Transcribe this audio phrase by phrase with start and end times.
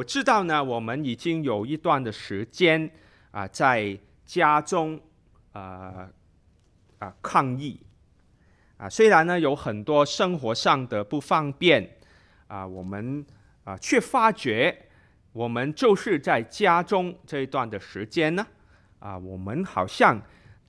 [0.00, 2.90] 我知道呢，我们已经有一段的时间
[3.32, 4.98] 啊，在家中
[5.52, 6.08] 啊
[6.98, 7.78] 啊抗议
[8.78, 11.98] 啊，虽然呢有很多生活上的不方便
[12.46, 13.22] 啊，我们
[13.64, 14.86] 啊却发觉，
[15.34, 18.46] 我们就是在家中这一段的时间呢
[19.00, 20.18] 啊，我们好像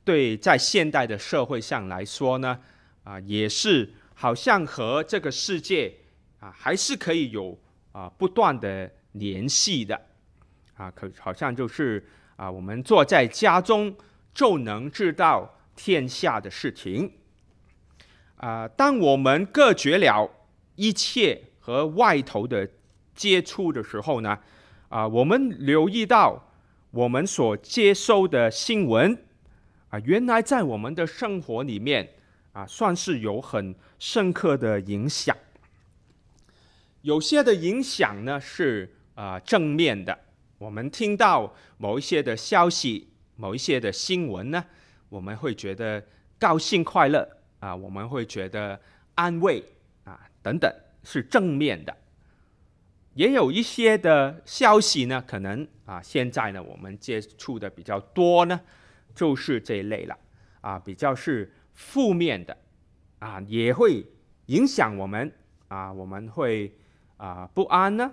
[0.03, 2.59] 对在现代的社会上来说呢
[3.05, 5.93] 啊，也是好像和这个世界
[6.41, 7.57] 啊还是可以有
[7.93, 8.91] 啊不断的。
[9.13, 9.99] 联系的
[10.75, 12.03] 啊，可好像就是
[12.37, 13.93] 啊，我们坐在家中
[14.33, 17.11] 就能知道天下的事情
[18.37, 18.67] 啊。
[18.67, 20.31] 当我们隔绝了
[20.75, 22.67] 一切和外头的
[23.13, 24.39] 接触的时候呢，
[24.89, 26.51] 啊，我们留意到
[26.91, 29.17] 我们所接收的新闻
[29.89, 32.13] 啊，原来在我们的生活里面
[32.53, 35.35] 啊，算是有很深刻的影响。
[37.01, 38.95] 有些的影响呢是。
[39.21, 40.17] 啊、正面的，
[40.57, 44.65] 我们听到某一些的消息，某一些的新闻呢，
[45.09, 46.03] 我们会觉得
[46.39, 48.81] 高兴快乐啊，我们会觉得
[49.13, 49.63] 安慰
[50.05, 51.95] 啊，等等，是正面的。
[53.13, 58.59] 也有一些的消息呢，可能啊，现在呢，我们接触的比较多呢，
[59.13, 60.17] 就是这一类了
[60.61, 62.57] 啊，比较是负面的
[63.19, 64.03] 啊，也会
[64.47, 65.31] 影响我们
[65.67, 66.75] 啊，我们会
[67.17, 68.11] 啊不安呢。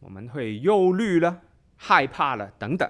[0.00, 1.42] 我们会忧虑了、
[1.76, 2.88] 害怕了等等，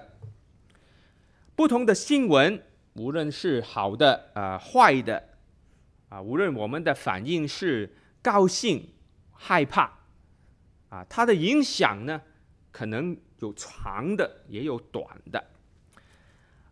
[1.55, 5.29] 不同的新闻，无论是好的、呃、坏的
[6.09, 8.93] 啊，无论我们的反应是高兴、
[9.31, 9.91] 害怕
[10.89, 12.21] 啊，它的影响呢，
[12.71, 15.43] 可能有长的，也有短的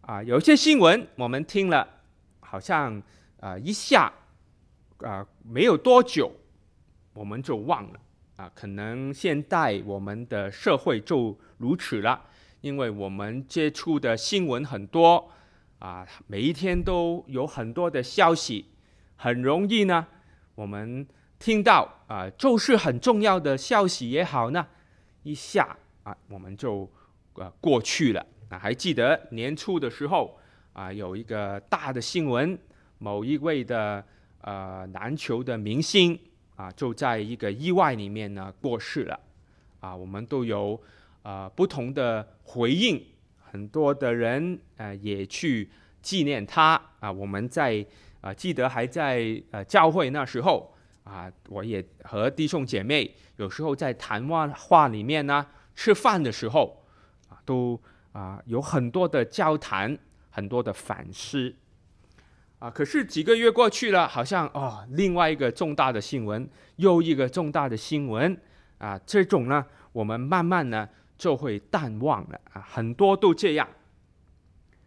[0.02, 0.22] 啊。
[0.22, 1.88] 有些新闻我们听了，
[2.40, 3.02] 好像
[3.40, 4.14] 啊一下
[5.00, 6.32] 啊没有多久，
[7.14, 8.00] 我们就忘了。
[8.37, 12.21] 啊，可能现在我们的社会就如此了，
[12.61, 15.31] 因为我们接触的新闻很多，
[15.80, 18.67] 啊，每一天都有很多的消息，
[19.15, 20.05] 很容易呢，
[20.53, 21.08] 我们
[21.39, 24.67] 听到啊，就是很重要的消息也好呢，
[25.23, 26.87] 一下啊，我们就
[27.33, 28.23] 啊过去了。
[28.49, 30.39] 啊，还记得年初的时候
[30.73, 32.58] 啊，有一个大的新闻，
[32.99, 34.05] 某一位的
[34.42, 36.19] 呃篮球的明星。
[36.58, 39.18] 啊，就在一个意外里面呢过世了，
[39.80, 40.73] 啊，我们都有
[41.22, 43.02] 啊、呃、不同的回应，
[43.40, 45.70] 很多的人、呃、也去
[46.02, 47.12] 纪念他啊。
[47.12, 47.86] 我们在
[48.22, 50.73] 啊记得还在呃教会那时候
[51.04, 56.84] 啊，我也和弟兄姐妹有时候在谈话话里面呢，吃饭的时候
[57.30, 57.80] 啊都
[58.14, 59.96] 啊有很多的交谈，
[60.32, 61.54] 很多的反思。
[62.60, 68.36] 啊，可是几个月过去了，好像哦，另外一个重大的新闻，又一个重大的新闻
[68.80, 73.70] 啊，这种呢，我们慢慢呢就会淡忘了啊，很多都这样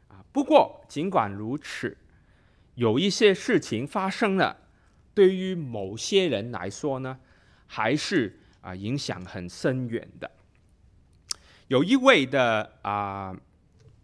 [0.09, 0.19] 啊。
[0.33, 1.97] 不过尽管如此，
[2.75, 4.57] 有一些事情发生了，
[5.15, 7.21] 对于某些人来说呢，
[7.69, 10.29] 还是啊影响很深远的。
[11.69, 13.33] 有一位的啊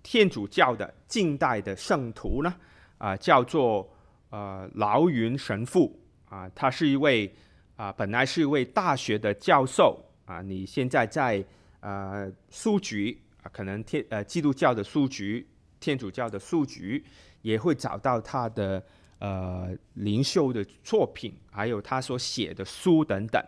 [0.04, 2.54] 天主教的近代的圣徒呢。
[2.98, 3.86] 啊，叫做
[4.30, 7.30] 呃劳云神父啊，他是一位
[7.76, 10.40] 啊，本来是一位大学的教授啊。
[10.40, 11.44] 你现在在
[11.80, 15.46] 呃书局啊，可能天呃基督教的书局、
[15.78, 17.04] 天主教的书局
[17.42, 18.82] 也会找到他的
[19.18, 23.42] 呃灵修的作品，还有他所写的书等等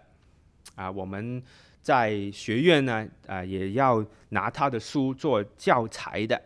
[0.75, 0.91] 啊。
[0.91, 1.43] 我们
[1.81, 6.39] 在学院呢啊，也要拿他的书做教材的。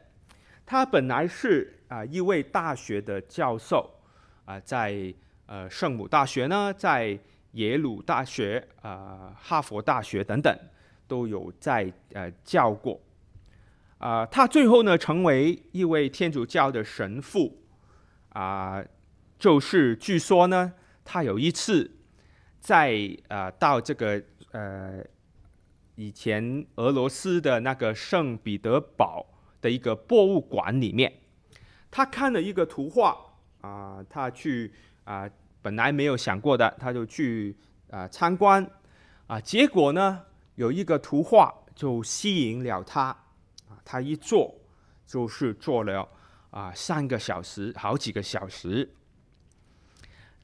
[0.64, 1.80] 他本来是。
[1.92, 3.90] 啊，一位大学的教授
[4.46, 5.12] 啊，在
[5.44, 7.18] 呃圣母大学呢，在
[7.52, 10.58] 耶鲁大学啊、哈佛大学等等
[11.06, 12.98] 都有在呃教过
[13.98, 14.24] 啊。
[14.24, 17.62] 他最后呢，成为一位天主教的神父
[18.30, 18.82] 啊，
[19.38, 20.72] 就是据说呢，
[21.04, 21.90] 他有一次
[22.58, 22.96] 在
[23.28, 24.22] 啊到这个
[24.52, 25.04] 呃
[25.96, 29.26] 以前俄罗斯的那个圣彼得堡
[29.60, 31.12] 的一个博物馆里面。
[31.92, 33.14] 他看了一个图画
[33.60, 34.72] 啊、他去
[35.04, 35.28] 啊、
[35.60, 37.54] 本来没有想过的，他就去
[37.90, 38.66] 啊、参观
[39.26, 40.24] 啊，结果呢，
[40.54, 43.08] 有一个图画就吸引了他
[43.68, 44.58] 啊，他一坐
[45.06, 46.08] 就是坐了
[46.50, 48.90] 啊、三个小时，好几个小时。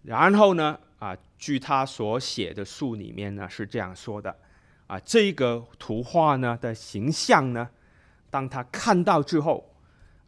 [0.03, 4.37] 然后呢，啊，据他所写的书里面呢是这样说的
[4.87, 7.71] 啊，这个图画呢的形象呢，
[8.29, 9.68] 当他看到之后。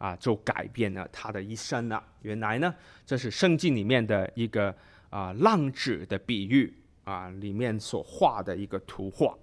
[0.01, 2.03] 啊，就改变了他的一生了。
[2.23, 2.73] 原来呢，
[3.05, 4.75] 这是圣经里面的一个
[5.11, 9.37] 啊浪子的比喻啊，里面所画的一个图画。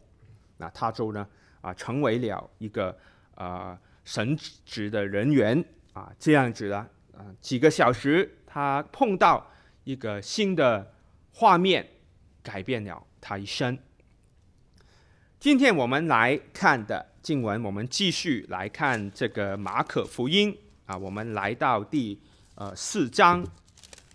[0.56, 1.25] 那他就呢
[1.60, 2.99] 啊，成为了一个
[3.37, 6.76] 啊神职的人员啊，这样子的
[7.16, 9.49] 啊，几个小时他碰到
[9.84, 10.93] 一个新的
[11.34, 11.87] 画面，
[12.43, 13.78] 改变了他一生。
[15.38, 20.56] 今天我们来看的经文，我们继续来看这个马可福音。
[20.87, 22.19] 啊，我们来到第
[22.55, 23.44] 呃四章。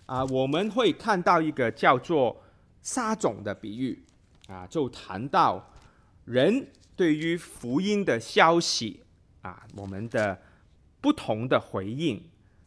[0.06, 2.42] 啊，我们会看到一个叫做
[2.82, 4.02] 撒种的比喻。
[4.48, 5.70] 啊，就谈到
[6.24, 6.66] 人
[6.96, 9.02] 对于福音的消息。
[9.42, 10.40] 啊，我们的
[11.00, 12.20] 不同的回应。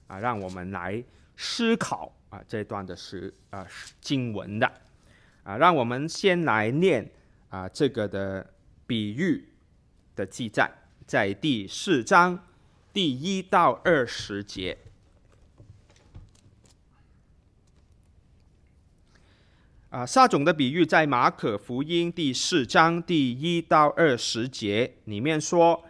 [0.07, 1.04] 啊，让我们来
[1.36, 3.68] 思考啊这段的是啊
[4.00, 4.72] 经文的。
[5.44, 7.10] 啊，让我们先来念。
[7.50, 8.54] 啊，这个的
[8.86, 9.50] 比喻。
[10.18, 10.69] 的记载
[11.06, 12.44] 在第四章
[12.92, 14.75] 第一到二十节。
[19.90, 25.86] 啊，撒种的比喻在马可福音第四章第一到二十节里面说，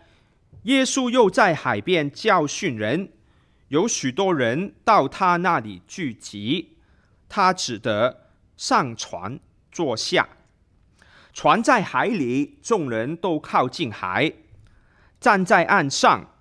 [0.63, 3.09] 耶稣又在海边教训人，
[3.69, 6.77] 有许多人到他那里聚集，
[7.29, 8.27] 他只得
[8.57, 9.39] 上船
[9.71, 10.27] 坐下。
[11.37, 14.33] 船在海里，众人都靠近海，
[15.19, 16.31] 站在岸上。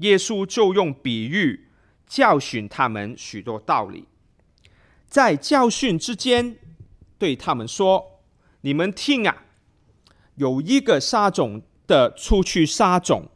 [0.00, 1.68] 耶稣就用比喻
[2.06, 4.06] 教训他们许多道理。
[5.08, 6.58] 在教训之间，
[7.16, 8.20] 对他们说
[8.60, 9.44] ：“你们听啊，
[10.34, 13.30] 有一个撒种的出去撒种，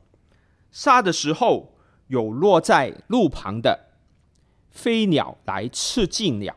[0.71, 3.87] 撒的时候有落在路旁的，
[4.71, 6.53] 飞鸟来吃尽了；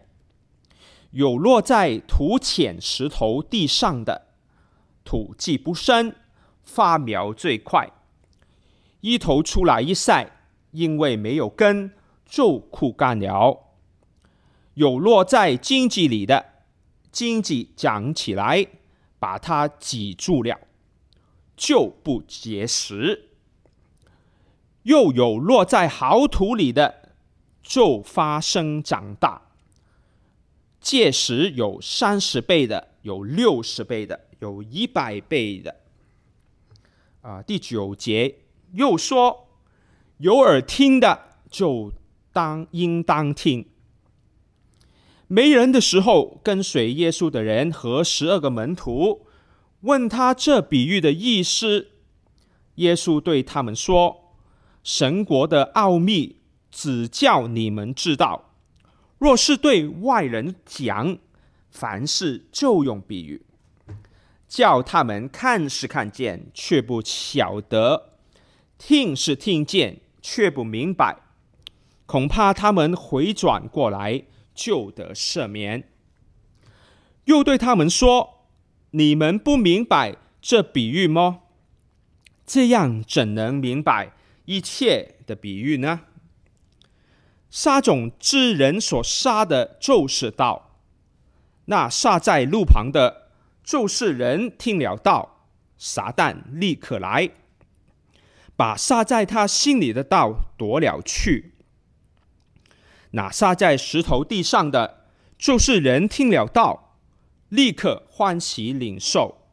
[1.11, 4.31] 有落在土浅石头地上的。”
[5.03, 6.15] 土既不深，
[6.63, 7.91] 发苗最快，
[9.01, 10.31] 一头出来一晒，
[10.71, 11.91] 因为没有根，
[12.25, 13.59] 就枯干了。
[14.75, 16.45] 有落在荆棘里的，
[17.11, 18.65] 荆棘长起来，
[19.19, 20.59] 把它挤住了，
[21.55, 23.29] 就不结实。
[24.83, 27.09] 又有落在好土里的，
[27.61, 29.43] 就发生长大，
[30.81, 34.22] 届时有三十倍的，有六十倍的。
[34.43, 35.73] 有一百倍的
[37.21, 37.41] 啊！
[37.41, 38.39] 第九节
[38.73, 39.47] 又说
[40.19, 41.93] ：“有耳听的就
[42.33, 43.65] 当应当听。”
[45.27, 49.25] 没人的时候，跟随耶稣的人和十二个门徒
[49.79, 51.91] 问他这比喻的意思。
[52.75, 54.35] 耶稣对他们说
[54.83, 58.53] ：“神国的奥秘只叫你们知道，
[59.17, 61.17] 若是对外人讲，
[61.71, 63.45] 凡事就用比喻。”
[64.53, 68.11] 叫他们看是看见，却不晓得；
[68.77, 71.17] 听是听见，却不明白。
[72.05, 75.89] 恐怕他们回转过来，就得赦免。
[77.23, 78.45] 又对他们说
[78.93, 81.39] ：“你们不明白这比喻么？
[82.45, 84.13] 这样怎能明白
[84.45, 86.01] 一切的比喻呢？
[87.49, 90.77] 杀种之人所杀的，就是道。
[91.65, 93.21] 那杀在路旁的。”
[93.63, 97.31] 就是人听了道，撒旦立刻来，
[98.55, 101.53] 把撒在他心里的道夺了去。
[103.11, 105.05] 那撒在石头地上的，
[105.37, 106.97] 就是人听了道，
[107.49, 109.47] 立刻欢喜领受，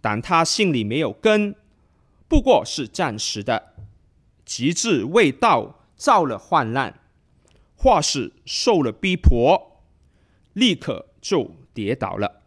[0.00, 1.54] 但他心里没有根，
[2.26, 3.74] 不过是暂时的，
[4.44, 7.00] 及至为道造了患难，
[7.76, 9.82] 或是受了逼迫，
[10.54, 12.43] 立刻就跌倒了。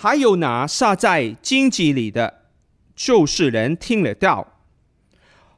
[0.00, 2.44] 还有那撒在荆棘里的，
[2.94, 4.62] 就是人听了道，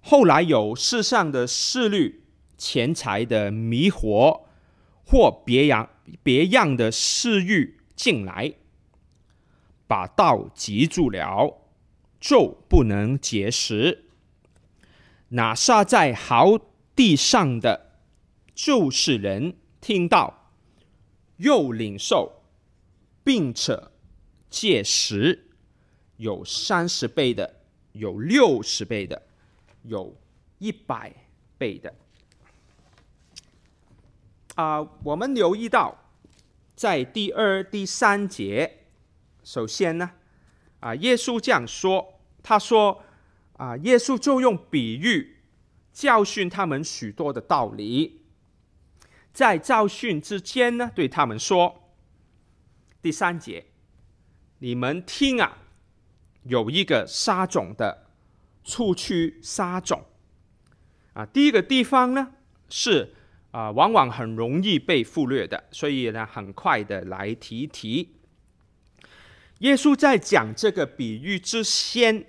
[0.01, 2.25] 后来有世上的思虑、
[2.57, 4.45] 钱财的迷惑，
[5.05, 5.91] 或别样
[6.23, 8.55] 别样的私欲进来，
[9.87, 11.61] 把道挤住了，
[12.19, 14.07] 就不能结实。
[15.29, 16.59] 那撒在好
[16.97, 17.99] 地上的，
[18.55, 20.51] 就是人听到，
[21.37, 22.41] 又领受，
[23.23, 23.90] 并且。
[24.51, 25.47] 届时
[26.17, 29.23] 有三十倍的，有六十倍的，
[29.85, 30.15] 有
[30.59, 31.15] 一百
[31.57, 31.95] 倍的。
[34.57, 35.97] 啊、我们留意到，
[36.75, 38.85] 在第二、第三节，
[39.43, 40.11] 首先呢，
[40.81, 43.03] 啊，耶稣这样说，他说，
[43.55, 45.39] 啊，耶稣就用比喻
[45.93, 48.23] 教训他们许多的道理，
[49.33, 51.91] 在教训之间呢，对他们说，
[53.01, 53.70] 第三节。
[54.61, 55.59] 你们听啊，
[56.45, 58.07] 有一个撒种的
[58.63, 60.05] 出去撒种
[61.15, 61.25] 啊。
[61.25, 62.35] 第一个地方呢
[62.69, 63.15] 是
[63.53, 68.17] 啊，往往很容易被忽略的，所以呢，很快的来提提。
[69.61, 72.27] 耶稣在讲这个比喻之先，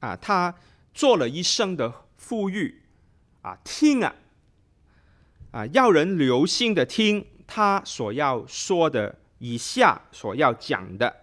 [0.00, 0.54] 啊，他
[0.92, 1.90] 做了一生的
[2.28, 2.82] 呼吁，
[3.40, 4.14] 啊，听啊，
[5.52, 11.21] 啊，要人留心的听他所要说的，以下所要讲的，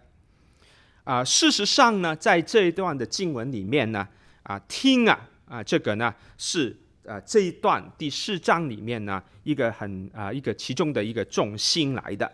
[1.09, 4.07] 啊，事实上呢，在这一段的经文里面呢，
[4.43, 6.77] 啊，听啊，啊，这个呢是。
[7.05, 12.31] 啊，这一段第四章里面呢，一个很啊，一个其中的一个重心来的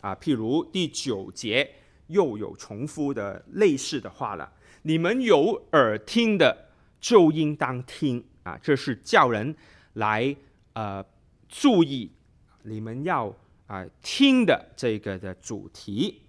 [0.00, 1.70] 啊，譬如第九节
[2.06, 4.50] 又有重复的类似的话了。
[4.80, 9.54] 你们有耳听的就应当听啊，这是叫人
[9.94, 10.34] 来
[10.72, 11.04] 呃
[11.46, 12.10] 注意
[12.62, 13.30] 你们要
[13.66, 16.22] 啊听的这个的主题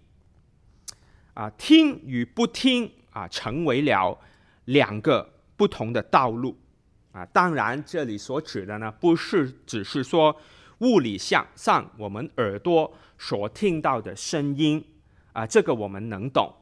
[1.35, 4.17] 啊，听与不听啊，成为了
[4.65, 6.57] 两个不同的道路。
[7.11, 10.35] 啊，当然，这里所指的呢，不是只是说
[10.79, 14.83] 物理上上我们耳朵所听到的声音
[15.31, 16.53] 啊，这个我们能懂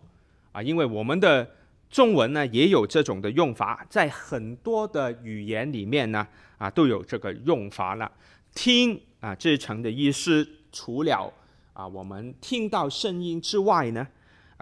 [0.51, 1.49] 啊，因为我们的
[1.89, 6.27] 中文呢也有这种的用法，在很多的语言里面呢
[6.59, 8.11] 啊都有这个用法了。
[8.53, 11.33] 听啊，这层的意思，除了
[11.73, 14.07] 啊我们听到声音之外呢，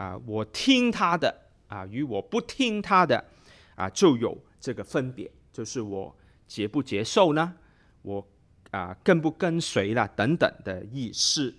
[0.02, 1.32] 啊我听他的
[1.68, 3.24] 啊与我不听他的
[3.76, 5.30] 啊就有这个分别。
[5.54, 6.16] 就是我
[6.48, 7.54] 接不接受呢？
[8.02, 8.28] 我
[8.72, 11.54] 啊跟不跟随了等等的意思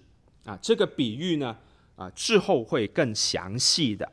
[0.44, 0.58] 啊。
[0.60, 1.56] 这个比喻呢
[1.94, 4.10] 啊之后会更详细的。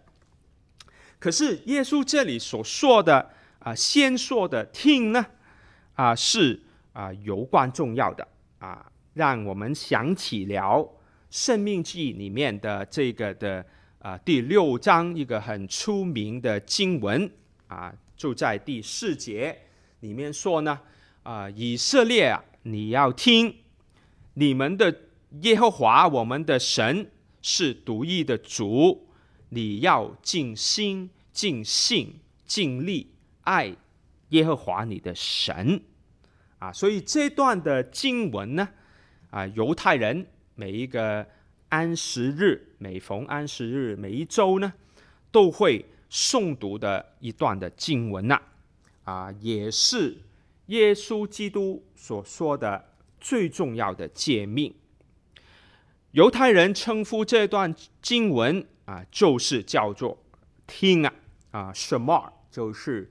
[1.17, 5.25] 可是耶稣这里所说的啊先说的听呢
[5.95, 6.61] 啊是
[6.93, 8.27] 啊有关重要的
[8.59, 10.77] 啊，让我们想起了
[11.29, 13.65] 《生命记》里面的这个的
[13.99, 17.29] 啊第六章一个很出名的经文
[17.67, 19.57] 啊，就在第四节。
[19.99, 20.79] 里面说呢，
[21.23, 23.53] 啊、以色列啊，你要听，
[24.35, 25.01] 你们的
[25.41, 29.09] 耶和华我们的神是独一的主，
[29.49, 33.75] 你要尽心、尽性、尽力爱
[34.29, 35.81] 耶和华你的神，
[36.59, 38.69] 啊，所以这段的经文呢，
[39.29, 40.25] 啊，犹太人
[40.55, 41.27] 每一个
[41.69, 44.73] 安息日，每逢安息日，每一周呢，
[45.31, 48.41] 都会诵读的一段的经文呐、
[49.03, 49.31] 啊。
[49.39, 50.17] 也是
[50.67, 54.73] 耶稣基督所说的最重要的诫命。
[56.11, 60.17] 犹太人称呼这段经文啊，就是叫做
[60.65, 61.13] 听啊
[61.51, 63.07] 啊，什么就是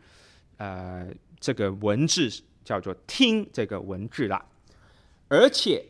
[0.56, 2.28] 呃这个文字
[2.64, 4.44] 叫做听这个文字了。
[5.28, 5.84] 而且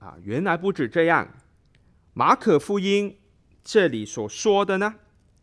[0.00, 1.28] 啊，原来不止这样，
[2.14, 3.18] 马可福音
[3.62, 4.94] 这里所说的呢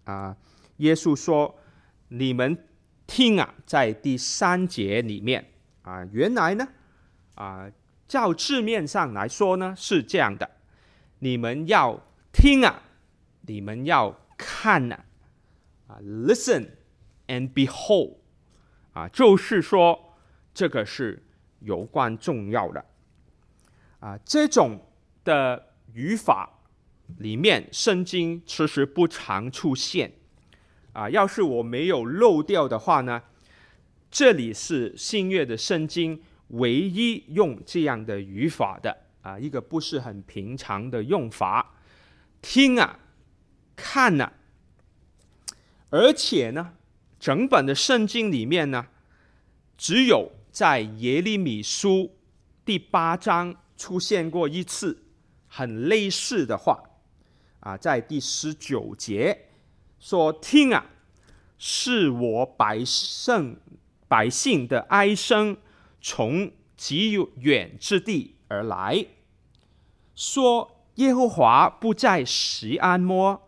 [0.05, 0.37] 啊，
[0.77, 1.59] 耶稣说
[2.09, 2.65] 你们。
[3.11, 6.67] 听啊，在第三节里面啊，原来呢
[7.33, 7.67] 啊，
[8.07, 10.47] 照字面上来说呢是这样的：
[11.17, 11.99] 你们要
[12.31, 12.83] 听啊，
[13.47, 15.05] 你们要看啊，
[15.87, 16.69] 啊，listen
[17.25, 18.17] and behold
[18.93, 20.13] 啊，就是说
[20.53, 21.25] 这个是
[21.61, 22.85] 有关重要的
[24.01, 24.19] 啊。
[24.23, 24.85] 这种
[25.23, 26.58] 的语法
[27.17, 30.13] 里面，圣经其实不常出现。
[30.93, 33.21] 啊，要是我没有漏掉的话呢，
[34.09, 41.75] 这里是新约的圣经唯一用这样的语法的啊，一个不是很平常的用法。
[42.41, 42.99] 听啊，
[43.75, 44.33] 看啊，
[45.89, 46.73] 而且呢，
[47.19, 48.87] 整本的圣经里面呢，
[49.77, 52.17] 只有在耶利米书
[52.65, 55.03] 第八章出现过一次
[55.47, 56.88] 很类似的话
[57.59, 59.47] 啊，在第十九节。
[59.99, 60.85] 说听啊，
[61.57, 63.59] 是我百姓
[64.07, 65.57] 百姓的哀声，
[66.01, 69.05] 从极远之地而来。
[70.15, 73.41] 说耶和华不在西安么？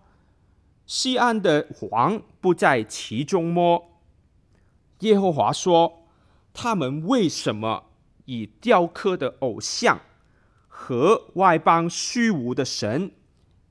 [0.85, 3.91] 西安的王不在其中么？
[4.99, 6.05] 耶和华说：
[6.53, 7.85] 他们为什么
[8.25, 10.01] 以雕刻的偶像
[10.67, 13.11] 和外邦虚无的神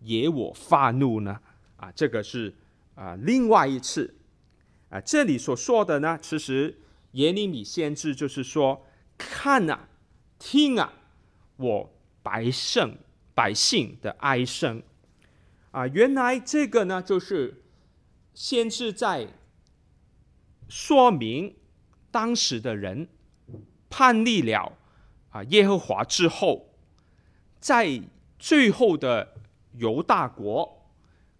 [0.00, 1.40] 惹我发怒呢？
[1.76, 2.54] 啊，这个是。
[2.96, 4.14] 啊，另外一次，
[4.90, 9.88] 啊，这里所说的呢，其实耶利米先知就是说，看啊，
[10.38, 10.92] 听啊，
[11.56, 12.98] 我百姓
[13.34, 14.82] 百姓的哀声，
[15.70, 17.62] 啊，原来这个呢，就是
[18.34, 19.28] 先知在
[20.68, 21.56] 说明
[22.10, 23.08] 当时的人
[23.88, 24.76] 叛逆了
[25.30, 26.74] 啊耶和华之后，
[27.58, 28.02] 在
[28.38, 29.39] 最后的
[29.72, 30.76] 犹大国。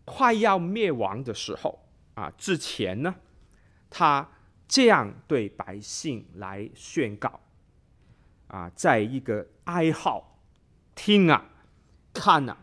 [0.06, 1.78] 快要灭亡的时候
[2.14, 3.14] 啊，之前呢，
[3.88, 4.28] 他
[4.66, 7.38] 这样对百姓来宣告
[8.48, 10.40] 啊，在一个哀号，
[10.96, 11.44] 听啊，
[12.12, 12.56] 看啊，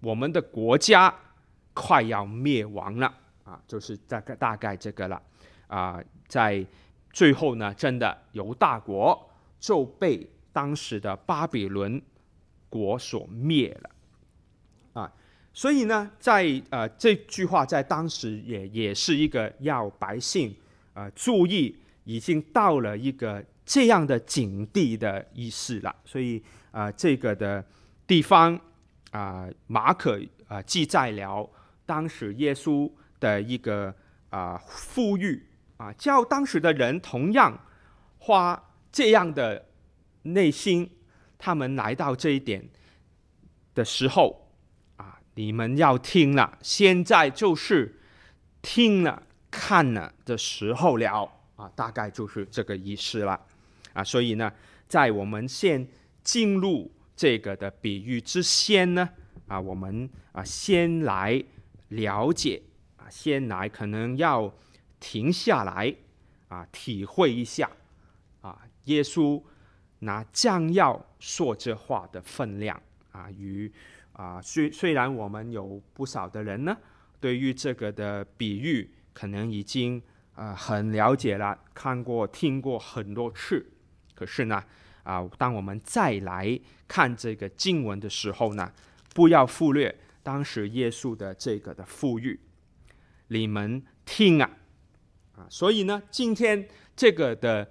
[0.00, 1.14] 我们的国家
[1.74, 3.12] 快要灭亡了
[3.44, 5.20] 啊，就是大概大概这个了
[5.66, 6.64] 啊，在
[7.12, 12.00] 最后呢，真的犹大国就被当时的巴比伦
[12.70, 13.90] 国所灭了
[14.94, 15.12] 啊，
[15.52, 20.56] 所以呢，在呃这句话在当时也也是一个要百姓
[20.94, 27.64] 呃注意，已经到了一个这样的境地的意思了，所以啊、这个的
[28.06, 28.58] 地方
[29.10, 31.48] 啊、马可啊、记载了。
[31.86, 33.94] 当时耶稣的一个
[34.30, 35.46] 啊呼吁
[35.76, 37.58] 啊，叫当时的人同样
[38.18, 39.66] 花这样的
[40.22, 40.90] 内心，
[41.38, 42.68] 他们来到这一点
[43.74, 44.43] 的时候，
[45.34, 48.00] 你们要听了，现在就是
[48.62, 53.40] 听了看了的时候了啊，大概就是这个意思了
[53.92, 54.02] 啊。
[54.02, 54.52] 所以呢，
[54.88, 55.86] 在我们先
[56.22, 59.08] 进入这个的比喻之先呢
[59.46, 61.42] 啊，我们啊先来。
[61.88, 62.60] 了解
[62.96, 64.52] 啊，先来可能要
[64.98, 65.94] 停下来
[66.48, 67.70] 啊，体会一下
[68.40, 69.40] 啊，耶稣
[70.00, 73.70] 拿将要说这话的分量啊，与
[74.14, 76.76] 啊，虽虽然我们有不少的人呢，
[77.20, 80.02] 对于这个的比喻可能已经
[80.34, 83.64] 啊很了解了，看过听过很多次，
[84.14, 84.62] 可是呢
[85.02, 88.72] 啊，当我们再来看这个经文的时候呢，
[89.14, 89.94] 不要忽略。
[90.22, 92.40] 当时耶稣的这个的富裕，
[93.28, 94.50] 你们听啊，
[95.36, 96.66] 啊，所以呢，今天
[96.96, 97.70] 这个的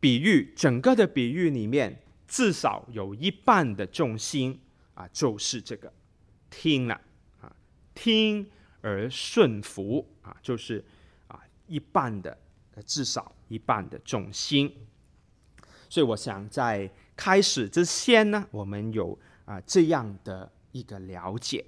[0.00, 4.60] 比喻，整个的比喻里面，至少有一半的重心
[4.94, 5.92] 啊，就是这个
[6.50, 7.00] 听了
[7.40, 7.54] 啊，
[7.94, 10.84] 听而顺服啊，就是
[11.28, 12.36] 啊一半的，
[12.86, 14.86] 至少一半的重心。
[15.88, 21.64] 所以我想在开始之前呢，我们有啊这样的一个了解。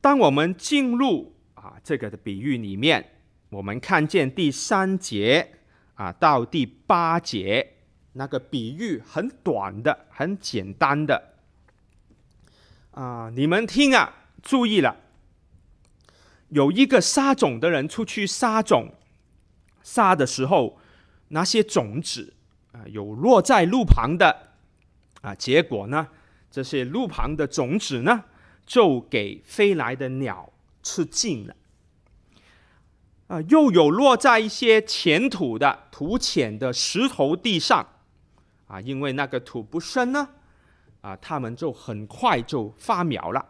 [0.00, 5.58] 当我们进入啊这个的比喻里面，我们看见第三节
[5.94, 7.77] 啊到第八节
[8.12, 11.34] 那个比喻很短的、很简单的。
[12.92, 14.96] 啊，你们听啊，注意了，
[16.48, 18.94] 有一个撒种的人出去撒种，
[19.82, 20.78] 撒的时候，
[21.28, 22.34] 那些种子
[22.72, 24.54] 啊有落在路旁的
[25.22, 26.08] 啊，结果呢，
[26.50, 28.24] 这些路旁的种子呢，
[28.66, 31.54] 就给飞来的鸟吃尽了，
[33.28, 37.86] 啊，又有落在一些浅土的土浅的石头地上，
[38.68, 40.28] 啊，因为那个土不深呢，
[41.00, 43.44] 啊，他们就很快就发苗了。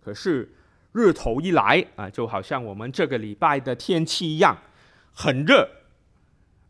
[0.00, 0.54] 可是
[0.92, 4.54] 日头一来，啊，就好像我们这个礼拜的天气一样，
[5.14, 5.66] 很热，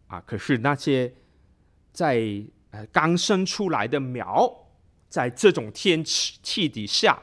[0.06, 1.12] 啊，可是那些
[1.92, 2.22] 在
[2.70, 4.68] 呃刚生出来的苗，
[5.08, 7.20] 在这种天气气底下。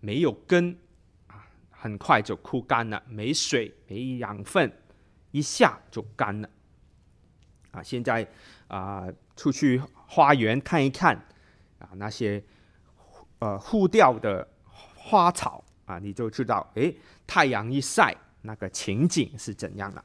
[0.00, 0.78] 没有根
[1.28, 4.70] 啊，很快就枯干了；没水、没养分，
[5.30, 6.50] 一下就干了。
[7.70, 8.30] 啊，现在
[8.68, 11.16] 啊，出去花园看一看
[11.78, 12.42] 啊，那些
[13.38, 14.46] 呃护掉的
[14.94, 16.92] 花草啊，你就知道，哎，
[17.26, 20.04] 太阳一晒，那个情景是怎样了。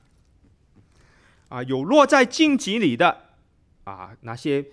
[1.50, 3.26] 啊，有落在荆棘里的
[3.84, 4.66] 啊，那些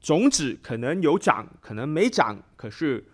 [0.00, 3.06] 种子可能有长，可能没长，可是。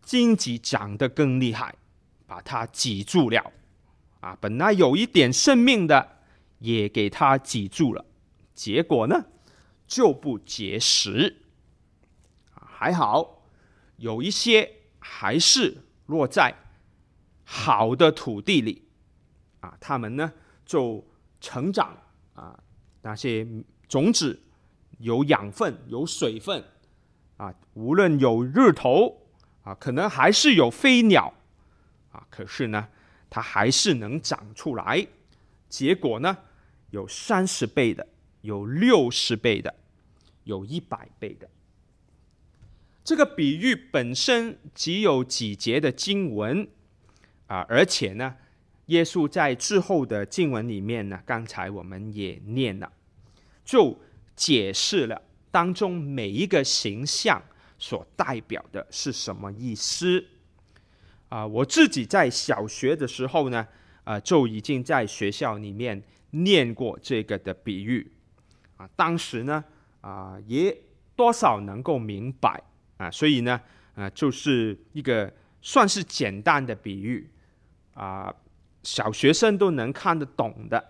[0.00, 1.74] 荆棘长得更厉害，
[2.26, 3.52] 把它挤住了，
[4.20, 6.20] 啊，本来有一点生命的，
[6.60, 8.02] 也给它挤住了，
[8.58, 9.26] 结果呢，
[9.86, 11.42] 就不结实。
[12.52, 13.44] 还好
[13.98, 14.68] 有一些
[14.98, 16.52] 还是落在
[17.44, 18.88] 好的土地里，
[19.60, 20.32] 啊，它们呢
[20.66, 21.06] 就
[21.40, 21.96] 成长，
[22.34, 22.58] 啊，
[23.02, 23.46] 那些
[23.88, 24.42] 种子
[24.98, 26.64] 有养分、有水分，
[27.36, 29.22] 啊，无论有日头。
[29.62, 31.34] 啊，可能还是有飞鸟，
[32.10, 32.88] 啊，可是呢，
[33.28, 35.06] 它还是能长出来。
[35.68, 36.38] 结果呢，
[36.88, 38.06] 有三十倍的，
[38.42, 39.74] 有六十倍的，
[40.44, 41.48] 有一百倍的。
[43.04, 46.68] 这个比喻本身只有几节的经文，
[47.46, 48.36] 啊，而且呢，
[48.86, 52.92] 耶稣在之后的经文里面呢，刚才我们也念了，
[53.64, 53.98] 就
[54.36, 57.42] 解释了当中每一个形象。
[57.80, 60.24] 所代表的是什么意思？
[61.28, 63.68] 啊，我自己在小学的时候呢，
[64.02, 68.10] 啊，就已经在学校里面念过这个的比喻，
[68.78, 69.62] 啊，当时呢，
[70.00, 70.74] 啊，也
[71.14, 72.62] 多少能够明白，
[72.96, 73.60] 啊，所以呢，
[73.94, 77.30] 啊，就是一个算是简单的比喻，
[77.92, 78.34] 啊，
[78.82, 80.82] 小学生都能看得懂的。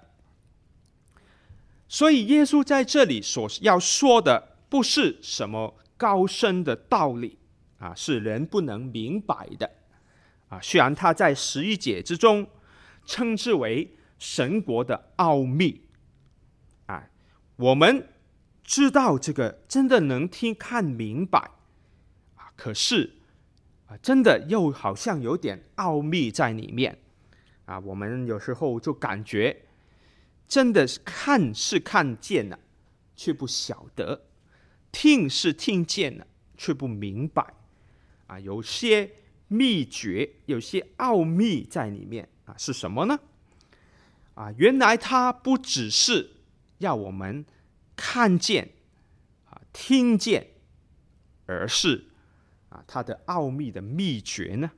[1.89, 5.75] 所以耶稣在这里所要说的不是什么。
[5.99, 7.37] 高深的道理
[7.81, 9.69] 啊，是人不能明白的
[10.49, 12.47] 啊，虽然他在十一节之中
[13.05, 15.88] 称之为神国的奥秘，
[17.59, 18.09] 我们
[18.65, 21.39] 知道这个真的能听看明白，
[22.37, 23.15] 啊，可是
[23.87, 26.99] 啊，真的又好像有点奥秘在里面，
[27.67, 29.65] 啊，我们有时候就感觉
[30.47, 32.59] 真的是看是看见了，
[33.17, 34.21] 却不晓得；
[34.93, 37.55] 听是听见了，却不明白，
[38.27, 39.11] 啊，有些。
[39.51, 43.19] 秘诀有些奥秘在里面啊，是什么呢？
[44.35, 46.33] 啊，原来它不只是
[46.79, 47.45] 要我们
[47.95, 48.71] 看见
[49.51, 50.47] 啊、听见，
[51.47, 52.07] 而是
[52.69, 54.71] 啊，它的奥秘的秘诀呢，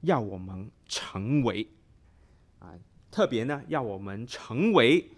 [0.00, 1.68] 要我们成为
[2.58, 2.74] 啊，
[3.10, 5.08] 特别呢，要我们成为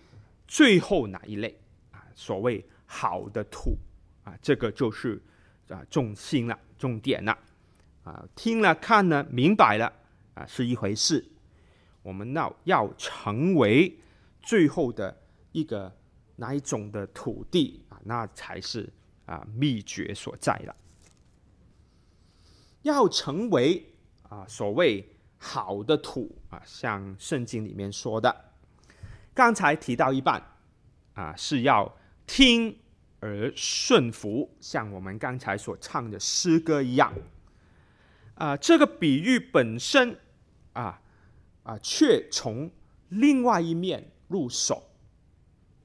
[0.46, 1.58] 最后哪一类
[1.90, 2.04] 啊？
[2.14, 3.76] 所谓好的土
[4.24, 5.20] 啊，这个就是
[5.68, 7.36] 啊重心了，重点了。
[8.04, 9.90] 啊，听了看了明白了
[10.34, 11.24] 啊，是一回事。
[12.02, 13.98] 我们要要成为
[14.42, 15.22] 最后的
[15.52, 15.90] 一个
[16.36, 18.88] 哪一种的土地啊，那才是
[19.26, 20.74] 啊秘诀所在了。
[22.82, 23.84] 要成为
[24.28, 28.52] 啊所谓好的土啊，像圣经里面说的，
[29.32, 30.42] 刚才提到一半
[31.14, 32.76] 啊，是要听
[33.20, 37.12] 而顺服，像我们刚才所唱的诗歌一样。
[38.34, 40.18] 啊，这个比喻本身，
[40.72, 41.00] 啊
[41.62, 42.70] 啊，却从
[43.10, 44.90] 另外一面入手，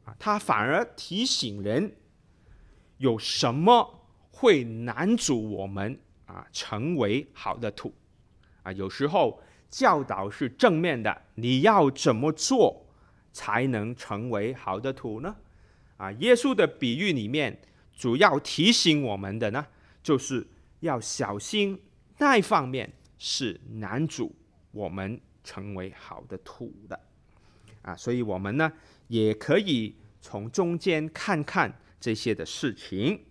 [0.10, 1.96] 啊，他反而提醒人，
[2.98, 7.94] 有什么会难阻我们啊成为好的土，
[8.64, 12.88] 啊，有时候教导是正面的，你要怎么做
[13.32, 15.36] 才能成为好的土呢？
[15.98, 17.62] 啊，耶稣的比喻里面
[17.94, 19.68] 主要提醒我们的呢，
[20.02, 20.48] 就是
[20.80, 21.80] 要小心。
[22.18, 24.36] 那一方面是难阻
[24.72, 27.00] 我们成为好的土的
[27.82, 28.72] 啊，所以我们呢
[29.10, 33.26] 也可以从中间看看这些的事情。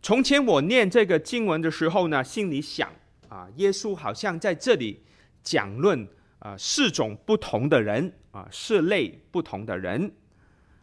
[0.00, 2.90] 从前我念这个经文的时候呢，心里想
[3.28, 5.02] 啊，耶稣好像在这里
[5.42, 10.12] 讲论啊四种不同的人啊，四类不同的人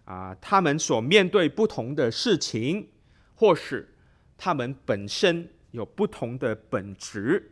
[0.05, 2.89] 啊，他们所面对不同的事情，
[3.35, 3.89] 或是。
[4.35, 7.51] 他们本身有不同的本质，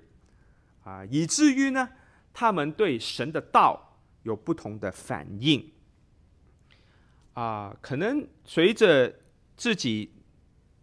[0.84, 1.88] 啊，以至于呢，
[2.34, 3.91] 他们对神的道
[4.24, 5.72] 有不同的反应，
[7.34, 9.14] 啊，可能随着
[9.56, 10.12] 自己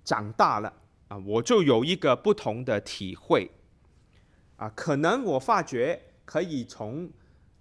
[0.05, 0.73] 长大了，
[1.09, 3.51] 啊，我就有一个不同的体会，
[4.57, 7.11] 啊，可能我发觉可以从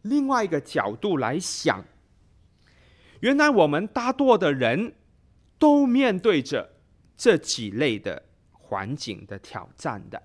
[0.01, 1.83] 另外一个角度来想，
[3.19, 4.95] 原来我们大多的人
[5.57, 6.73] 都面对着
[7.15, 8.23] 这几类的。
[8.69, 10.21] 环境的挑战的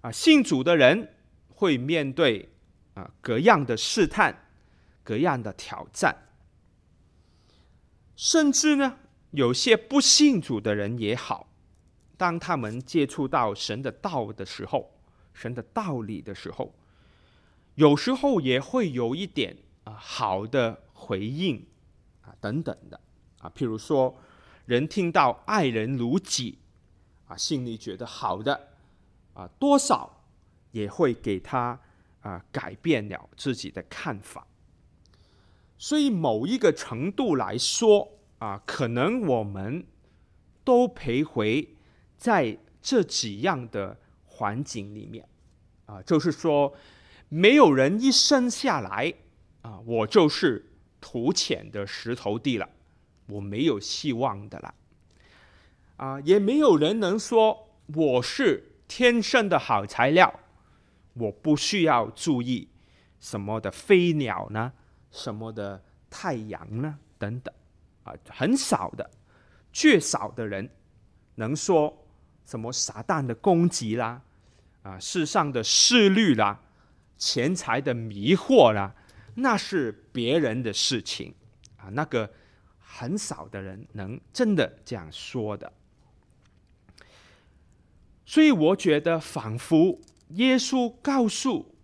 [0.00, 1.12] 啊，信主的人
[1.50, 2.48] 会面对
[2.98, 4.50] 啊各样的试探、
[5.04, 6.26] 各样的挑战，
[8.16, 8.98] 甚至呢，
[9.30, 11.48] 有些不信主的人也好，
[12.16, 14.98] 当他们接触到神的道的时候，
[15.32, 16.74] 神的道理的时候，
[17.76, 21.64] 有时候也会有一点啊好的回应
[22.22, 23.00] 啊等等的
[23.38, 24.18] 啊，譬如说，
[24.66, 26.58] 人听到爱人如己。
[27.28, 28.70] 啊，心里觉得好的，
[29.34, 30.24] 啊，多少
[30.70, 31.78] 也会给他
[32.20, 34.46] 啊改变了自己的看法。
[35.76, 39.86] 所以某一个程度来说，啊，可能我们
[40.64, 41.68] 都徘徊
[42.16, 45.28] 在这几样的环境里面，
[45.86, 46.74] 啊，就是说，
[47.28, 49.14] 没有人一生下来，
[49.62, 52.68] 啊，我就是土浅的石头地了，
[53.26, 54.74] 我没有希望的了。
[55.96, 60.40] 啊，也没有人能说我是天生的好材料，
[61.18, 62.68] 我不需要注意
[63.18, 64.72] 什么的飞鸟呢，
[65.10, 67.54] 什么的太阳呢，等等，
[68.04, 69.10] 啊，很少的，
[69.72, 70.70] 绝少的人
[71.36, 72.06] 能说
[72.44, 74.22] 什么撒旦的攻击啦，
[74.82, 76.60] 啊，世上的势律啦，
[77.16, 78.94] 钱财的迷惑啦，
[79.34, 81.34] 那是别人的事情，
[81.76, 82.30] 啊，那个
[82.78, 85.72] 很少的人能真的这样说的。
[88.24, 89.98] 所以我觉得，仿佛
[90.30, 91.74] 耶稣告诉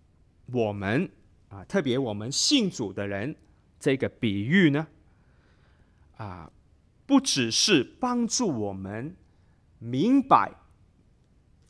[0.47, 1.09] 我们
[1.49, 3.35] 啊，特别我们信主的人，
[3.79, 4.87] 这个比喻呢，
[6.17, 6.51] 啊，
[7.05, 9.15] 不只是帮助我们
[9.79, 10.51] 明白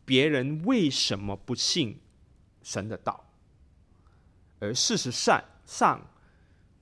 [0.04, 2.00] 别人为什么不信
[2.62, 3.26] 神的道，
[4.60, 6.06] 而事实上上，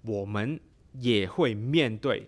[0.02, 0.60] 我们
[0.94, 2.28] 也会面对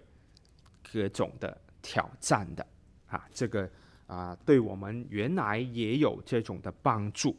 [0.94, 2.66] 各种的挑战的
[3.08, 3.70] 啊，这个
[4.06, 7.36] 啊，对我们原来也有这种的帮助。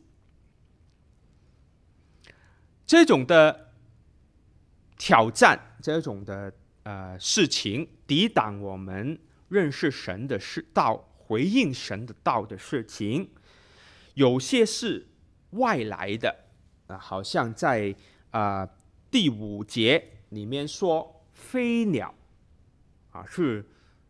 [2.87, 3.73] 这种的
[4.97, 6.53] 挑战，这种的
[6.85, 9.19] 呃事情，抵挡我们
[9.49, 13.29] 认识神的事道，回应神的道的事情，
[14.15, 15.09] 有些是
[15.51, 16.45] 外来的
[16.87, 17.93] 啊，好像在
[18.31, 18.71] 啊、呃、
[19.11, 22.15] 第五节里面说，飞鸟
[23.11, 23.67] 啊是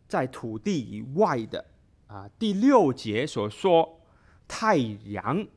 [0.07, 1.65] 在土地以外的
[2.05, 4.01] 啊，第六节所说
[4.47, 5.47] 太阳、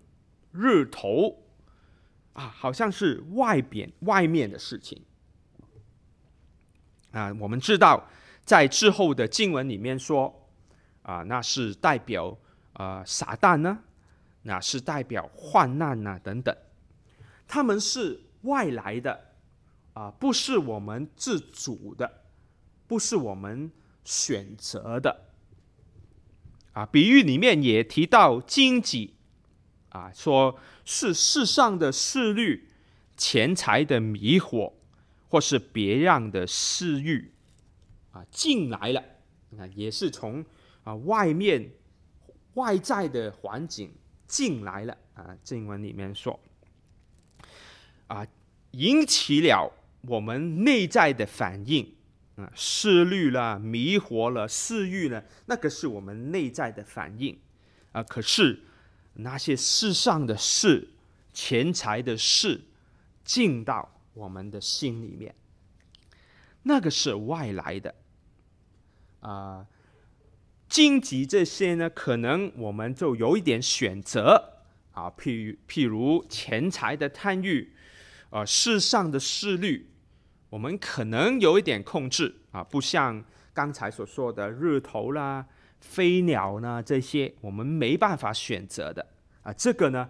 [0.52, 1.37] 日头。
[2.40, 5.05] 啊，好像是外边外面的事情
[7.12, 7.31] 啊。
[7.38, 8.09] 我们知道，
[8.46, 10.48] 在之后的经文里面说，
[11.03, 12.38] 啊，那是代表
[12.72, 13.81] 啊撒旦呢，
[14.44, 16.57] 那是代表患难呐等等。
[17.46, 19.35] 他们是外来的
[19.92, 22.22] 啊，不是我们自主的，
[22.87, 23.70] 不是我们
[24.03, 25.26] 选择的
[26.72, 26.87] 啊。
[26.87, 29.16] 比喻里面也提到荆棘。
[29.90, 30.57] 啊，说
[30.92, 32.64] 是世上的势力、
[33.16, 34.72] 钱财的迷惑，
[35.29, 37.33] 或是别样的私欲，
[38.11, 39.00] 啊，进来了，
[39.57, 40.44] 啊，也是从
[40.83, 41.70] 啊外面
[42.55, 43.92] 外在的环境
[44.26, 45.37] 进来了啊。
[45.44, 46.40] 经文里面说，
[48.09, 48.26] 啊，
[48.72, 49.72] 引起了
[50.09, 51.94] 我们内在的反应，
[52.35, 57.38] 啊，思虑了、迷惑了、私欲了，那个是我们内在的反应，
[57.92, 58.64] 啊，可是。
[59.22, 60.88] 那些世上的事、
[61.33, 62.62] 钱财的事
[63.24, 65.35] 进到我们的心里面，
[66.62, 67.94] 那个是外来的
[69.20, 69.66] 啊。
[70.68, 74.61] 荆棘这些呢，可能我们就有一点选择
[74.92, 77.72] 啊，譬如譬如钱财的贪欲，
[78.30, 79.88] 啊，世上的势力，
[80.50, 85.46] 我们可能有一点控制啊，不像刚才所说的日头啦。
[85.81, 86.83] 飞鸟呢？
[86.83, 89.07] 这些我们没办法选择的
[89.43, 90.09] 啊，这个呢，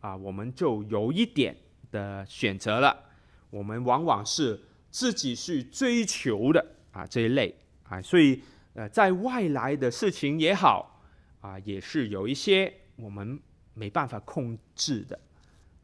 [0.00, 1.56] 啊，我们就有一点
[1.90, 3.04] 的选择了。
[3.50, 4.58] 我们往往是
[4.90, 8.42] 自己去追求的啊，这一类啊，所以
[8.74, 11.02] 呃，在外来的事情也好
[11.40, 13.38] 啊，也是有一些我们
[13.74, 15.20] 没办法控制的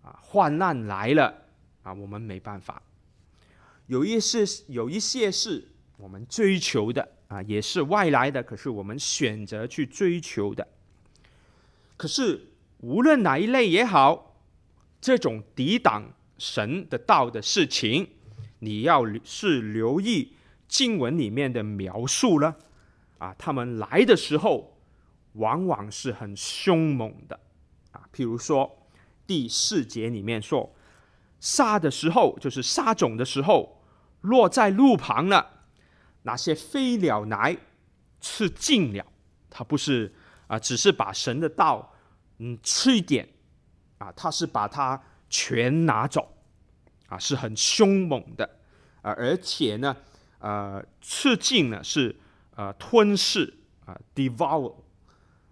[0.02, 1.42] 啊，患难来了
[1.82, 2.82] 啊，我们没办法。
[3.86, 7.16] 有一些有一些是我们追求的。
[7.28, 10.66] 啊，也是外来的，可是我们选择去追求的。
[11.96, 14.40] 可是无论哪一类也好，
[15.00, 18.08] 这种抵挡神的道的事情，
[18.60, 20.32] 你要是留意
[20.66, 22.56] 经文里面的描述了。
[23.18, 24.78] 啊，他们来的时候，
[25.34, 27.38] 往往是很凶猛的。
[27.90, 28.86] 啊，譬如说
[29.26, 30.72] 第四节里面说，
[31.40, 33.82] 撒的时候就是撒种的时候，
[34.22, 35.57] 落在路旁了。
[36.22, 37.56] 那些飞鸟来
[38.20, 39.04] 吃尽了，
[39.48, 40.12] 他不是
[40.46, 41.92] 啊，只是把神的道
[42.38, 43.28] 嗯吃一点
[43.98, 45.00] 啊，他是把它
[45.30, 46.36] 全拿走
[47.08, 48.48] 啊，是很凶猛的
[49.02, 49.96] 啊，而且呢，
[50.38, 52.14] 呃，吃尽了是
[52.56, 53.52] 呃吞噬
[53.86, 54.74] 啊，devour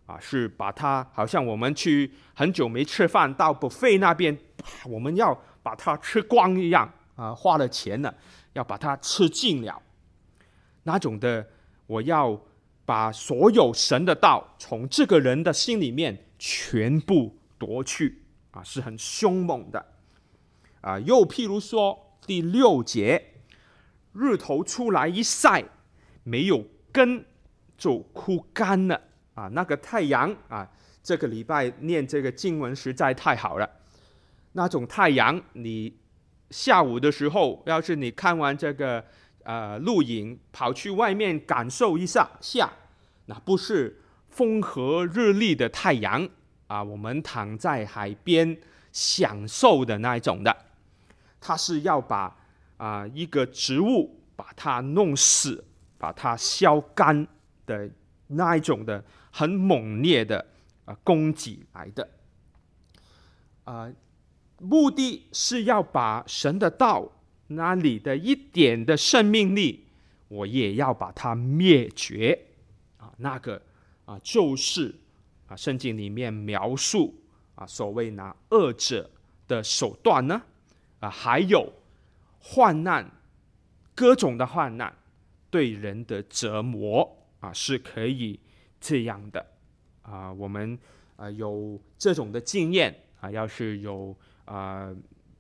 [0.07, 4.37] 啊，是把它好像我们去很久没吃饭到 buffet 那边，
[4.85, 8.14] 我们要把它吃光一样啊，花了钱了，
[8.52, 9.83] 要把它吃尽了。
[10.87, 11.44] 那种的，
[11.88, 12.40] 我要
[12.85, 18.22] 把所有神的道从这个人的心里面全部夺去
[18.53, 19.85] 啊，是很凶猛的
[20.81, 20.96] 啊。
[21.01, 23.33] 又譬如说第六节，
[24.12, 25.64] 日头出来一晒，
[26.22, 27.25] 没有根
[27.77, 29.01] 就枯干了
[29.35, 29.49] 啊。
[29.49, 30.70] 那个太阳啊，
[31.03, 33.68] 这个礼拜念这个经文实在太好了。
[34.53, 35.99] 那种太阳，你
[36.51, 39.05] 下午的时候，要是你看完这个。
[39.47, 42.69] 呃，露营跑去外面感受一下下，
[43.27, 46.29] 那不是风和日丽的太阳
[46.67, 48.59] 啊，我们躺在海边
[48.91, 50.57] 享受的那一种的，
[51.41, 52.37] 它是要把
[52.77, 55.65] 啊、一个植物把它弄死，
[55.97, 57.29] 把它烧干
[57.67, 57.89] 的
[58.27, 60.41] 那一种的很猛烈的
[60.85, 62.09] 啊、呃、攻击来的，
[63.63, 63.89] 啊、
[64.59, 67.13] 目的是要把神的道。
[67.49, 69.85] 那里的一点的生命力，
[70.29, 72.47] 我也要把它灭绝
[72.99, 73.13] 啊！
[73.19, 73.63] 那个
[74.05, 74.93] 啊，就是
[75.47, 77.15] 啊，圣经里面描述
[77.55, 79.09] 啊，所谓那恶者
[79.47, 80.43] 的手段呢
[80.99, 81.73] 啊，还有
[82.41, 83.09] 患难，
[83.95, 84.93] 各种的患难
[85.49, 88.41] 对人的折磨啊，是可以
[88.81, 89.47] 这样的
[90.03, 90.33] 啊。
[90.33, 90.77] 我们
[91.15, 94.93] 啊有这种的经验啊，要是有啊。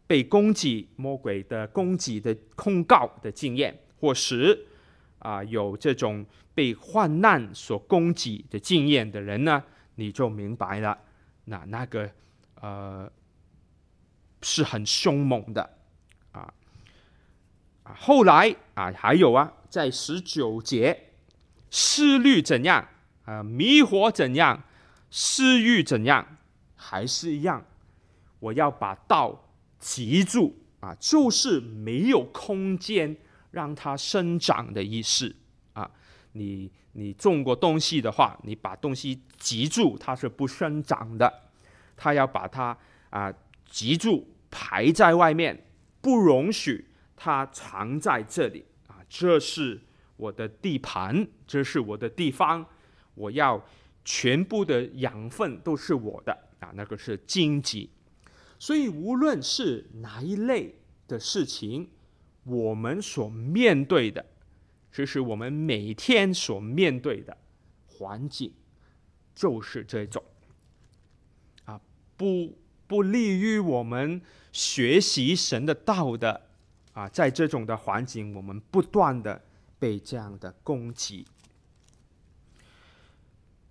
[0.06, 4.66] 被攻击、魔鬼的攻击的控告的经验，或是
[5.18, 9.64] 啊有这种被患难所攻击的经验的人呢，
[9.96, 10.96] 你就明白了，
[11.46, 12.10] 那那个
[12.60, 13.10] 呃
[14.42, 15.68] 是很凶猛的
[16.32, 16.54] 啊。
[17.82, 21.10] 后来啊还有啊，在十九节，
[21.70, 22.88] 思虑怎样
[23.24, 24.62] 啊，迷惑怎样，
[25.10, 26.38] 私欲怎样，
[26.74, 27.64] 还是一样，
[28.38, 29.45] 我要把道
[29.86, 33.16] 挤住啊，就是没有空间
[33.52, 35.32] 让它生长的意思
[35.74, 35.88] 啊。
[36.32, 41.32] 你你种过东西的话，你把东西挤住，它是不生长的。
[41.96, 42.76] 它要把它
[43.10, 43.32] 啊
[43.70, 45.64] 挤住，排在外面，
[46.00, 48.98] 不容许它藏在这里啊。
[49.08, 49.80] 这是
[50.16, 52.66] 我的地盘，这是我的地方，
[53.14, 53.64] 我要。
[54.08, 57.90] 全部的养分都是我的啊，那个是荆棘。
[58.66, 60.74] 所以无论是哪一类
[61.06, 61.88] 的事情，
[62.42, 64.26] 我们所面对的，
[64.90, 67.36] 就是我们每天所面对的
[67.86, 68.52] 环境，
[69.36, 70.20] 就是这种
[71.66, 71.80] 啊，
[72.16, 76.48] 不不利于我们学习神的道的
[76.92, 79.40] 啊，在这种的环境，我们不断的
[79.78, 81.24] 被这样的攻击。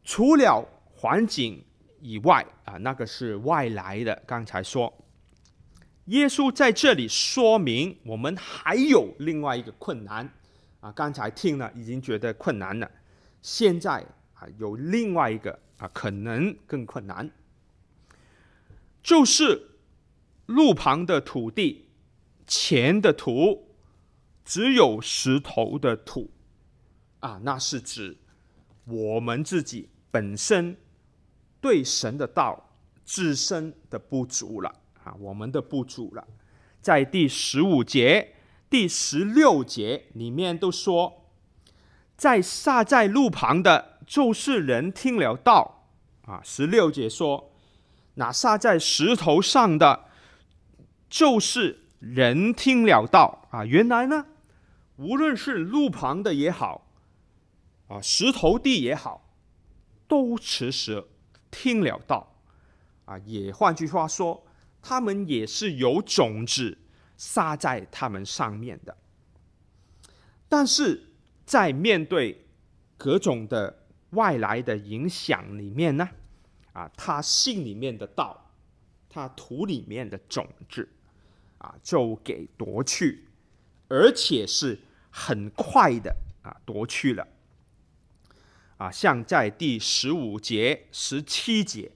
[0.05, 1.65] 除了环境
[2.05, 4.21] 以外啊，那个是外来的。
[4.27, 4.93] 刚才说，
[6.05, 10.31] 耶稣在这里说明我们还有另外一个困难
[10.81, 10.91] 啊。
[10.91, 12.91] 刚才听了已经觉得困难了，
[13.41, 17.31] 现在啊有另外一个啊可能更困难，
[19.01, 19.71] 就是
[20.45, 21.87] 路旁的土地
[22.45, 23.69] 前的土
[24.43, 26.29] 只有石头的土
[27.19, 28.15] 啊，那是指
[28.85, 29.89] 我们自己。
[30.11, 30.77] 本身
[31.65, 32.69] 对神的道
[33.03, 34.69] 自身的不足了
[35.03, 36.27] 啊，我们的不足了。
[36.79, 38.35] 在第十五节、
[38.69, 41.25] 第十六节里面都说，
[42.15, 45.87] 在撒在路旁的，就是人听了道
[46.27, 46.39] 啊。
[46.43, 47.51] 十六节说，
[48.13, 50.05] 那撒在石头上的，
[51.09, 53.65] 就是人听了道啊。
[53.65, 54.27] 原来呢，
[54.97, 56.85] 无论是路旁的也好，
[57.87, 59.23] 啊，石头地也好。
[60.07, 61.03] 都其实
[61.57, 62.35] 听了道，
[63.05, 64.45] 啊，也换句话说，
[64.81, 66.77] 他们也是有种子
[67.15, 68.97] 撒在他们上面的。
[70.49, 71.13] 但是
[71.45, 72.45] 在面对
[72.97, 76.09] 各种的外来的影响里面呢，
[76.73, 78.51] 啊，他心里面的道，
[79.09, 80.89] 他土里面的种子，
[81.59, 83.29] 啊，就给夺去，
[83.87, 84.77] 而且是
[85.09, 86.13] 很快的
[86.43, 87.25] 啊夺去了。
[88.77, 91.91] 啊，像在第十五节、十七节，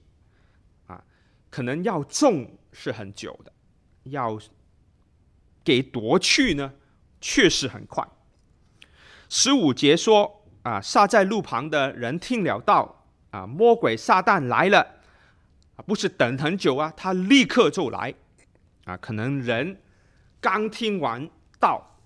[0.86, 1.04] 啊，
[1.50, 3.52] 可能要种是很久的，
[4.04, 4.38] 要
[5.62, 6.72] 给夺去呢，
[7.20, 8.06] 确实很快。
[9.28, 14.80] 十五节说，啊，撒在路旁的人听了道，啊，魔鬼撒旦来了，
[15.76, 18.14] 啊，不是等很久啊，他立刻就来，
[18.84, 19.82] 啊，可能人
[20.40, 22.00] 刚听完道，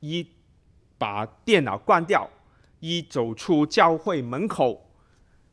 [0.00, 0.26] 一
[0.96, 2.30] 把电脑关掉。
[2.80, 4.90] 一走出教会门口，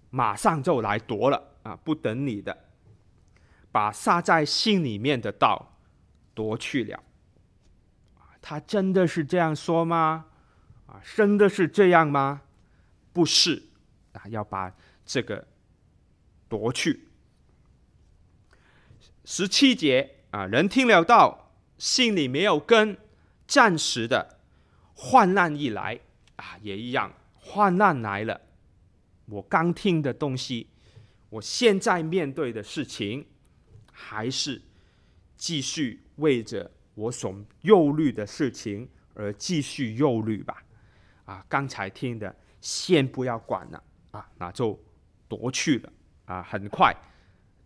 [0.10, 1.76] 马上就来夺了啊！
[1.78, 2.66] 不等你的，
[3.72, 5.78] 把撒在心里面的道
[6.34, 7.02] 夺去了。
[8.42, 10.26] 他真的是这样说吗？
[10.86, 12.42] 啊，真的是这样吗？
[13.14, 13.70] 不是
[14.12, 15.48] 啊，要把这个
[16.50, 17.08] 夺去。
[19.24, 22.98] 十七节啊，人听了道，心里没有根，
[23.48, 24.40] 暂时的
[24.94, 26.02] 患难一来。
[26.36, 28.42] 啊，也一样，患难来了，
[29.26, 30.68] 我刚听的东西，
[31.30, 33.26] 我现在面对的事情，
[33.92, 34.62] 还是
[35.38, 40.64] 继续为着我所忧虑的事情而继续忧虑吧。
[41.26, 44.78] 啊，刚才听的，先不要管了，啊，那就
[45.28, 45.94] 夺去了，
[46.26, 46.96] 啊，很快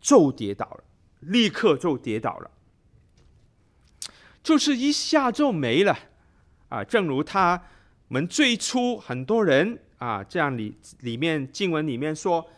[0.02, 0.84] 就跌倒了，
[1.22, 2.52] 立刻就跌倒了，
[4.44, 5.98] 就是一下就没了，
[6.68, 7.64] 啊，正如他。
[8.08, 12.50] 我们最初很多人啊，这样里里面经文里面说，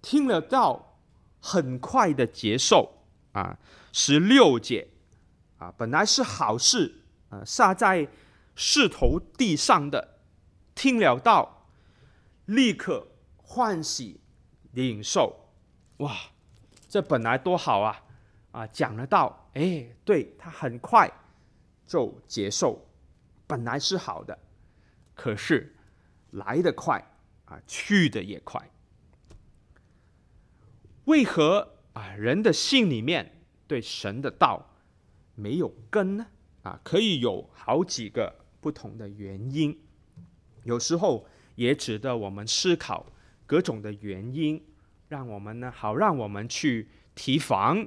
[0.00, 0.98] 听了道，
[1.40, 3.58] 很快的接受啊，
[3.92, 4.88] 十六节
[5.58, 8.06] 啊，本来是好事啊，撒在
[8.54, 10.20] 石头地上的，
[10.74, 11.66] 听了道，
[12.44, 14.20] 立刻欢喜
[14.70, 15.48] 领受，
[15.96, 16.16] 哇，
[16.88, 18.04] 这本来多好啊！
[18.52, 21.10] 啊，讲了道，哎，对，他很快
[21.88, 22.86] 就接受，
[23.48, 24.38] 本来是好的。
[25.22, 25.72] 可是
[26.32, 27.00] 来得快
[27.44, 28.60] 啊，去得也快。
[31.04, 34.74] 为何啊，人的心里面对神的道
[35.36, 36.26] 没有根呢？
[36.62, 39.78] 啊，可以有好几个不同的原因。
[40.64, 43.06] 有时候也值得我们思考
[43.46, 44.60] 各种的原因，
[45.06, 47.86] 让我们呢，好让我们去提防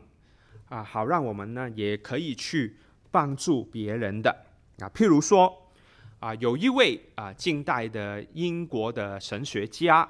[0.70, 2.78] 啊，好让我们呢也可以去
[3.12, 4.46] 帮助别人的
[4.80, 4.88] 啊。
[4.96, 5.65] 譬如说
[6.20, 10.08] 啊，有一位啊近代的英国的神学家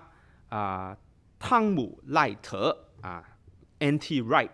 [0.50, 0.98] 啊，
[1.40, 3.24] 汤姆赖特啊
[3.80, 4.22] ，N.T.
[4.22, 4.50] Wright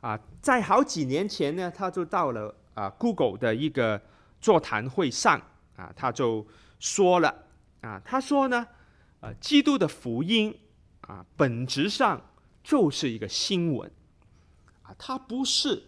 [0.00, 4.00] 啊，在好几年前呢，他就到了啊 Google 的一个
[4.40, 5.40] 座谈会上
[5.76, 6.46] 啊，他就
[6.78, 7.46] 说了
[7.80, 8.66] 啊，他说呢，
[9.20, 10.58] 呃，基督的福音
[11.02, 12.20] 啊，本质上
[12.62, 13.90] 就是一个新闻
[14.82, 15.82] 啊，它不是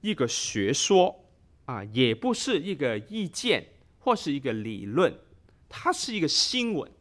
[0.00, 1.24] 一个学说
[1.66, 3.66] 啊，也不是一个意见
[4.04, 5.18] 或是一个理论，
[5.66, 6.92] 它是一个新闻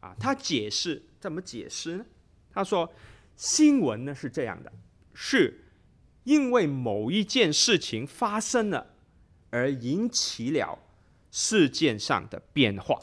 [0.00, 0.16] 啊。
[0.18, 2.06] 他解释怎么解释呢？
[2.50, 2.90] 他说，
[3.36, 4.72] 新闻呢是这样的，
[5.12, 5.66] 是
[6.24, 8.94] 因为某一件事情发生了，
[9.50, 10.78] 而引起了
[11.30, 12.98] 事件上的变化。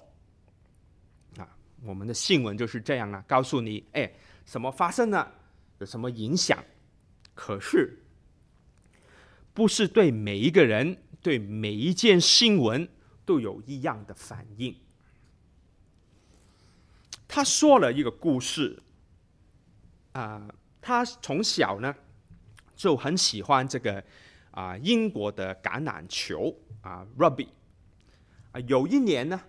[1.38, 1.48] 啊
[1.86, 4.12] 我们的新闻就是这样啊，告诉你，哎，
[4.44, 5.36] 什么发生了，
[5.78, 6.66] 有什么影响？
[7.36, 8.00] 可是，
[9.54, 12.90] 不是对每一个人、对每一件新闻
[13.26, 14.76] 都有一样的反应。
[17.28, 18.82] 他说了一个故事，
[20.12, 20.48] 啊、
[20.82, 21.96] 他从小呢
[22.76, 24.04] 就很喜欢这个
[24.52, 27.48] 啊、英国的橄榄球啊 Rugby
[28.52, 29.42] 啊，有一年呢，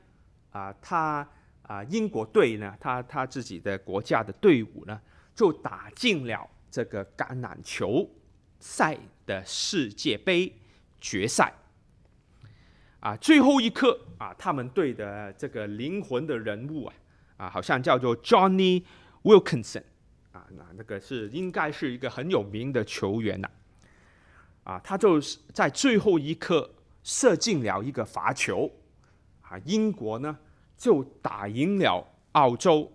[0.51, 1.29] 啊、他。
[1.67, 5.01] 啊，英国队呢，他他自己的国家的队伍呢，
[5.35, 8.07] 就打进了这个橄榄球
[8.61, 10.55] 赛的世界杯
[11.01, 11.55] 决赛。
[13.05, 16.95] 啊，最后一刻啊，他们队的这个灵魂的人物啊，
[17.37, 18.83] 啊，好像叫做 Johnny
[19.25, 19.83] Wilkinson
[20.33, 23.51] 啊，那那个是应该是一个很有名的球员呐。
[24.63, 26.71] 啊，他就是在最后一刻
[27.03, 28.71] 射进了一个罚球。
[29.43, 30.39] 啊，英国呢，
[30.75, 32.03] 就打赢了
[32.33, 32.91] 澳洲，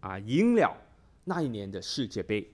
[0.00, 0.76] 啊，赢了
[1.24, 2.46] 那一年的世界杯，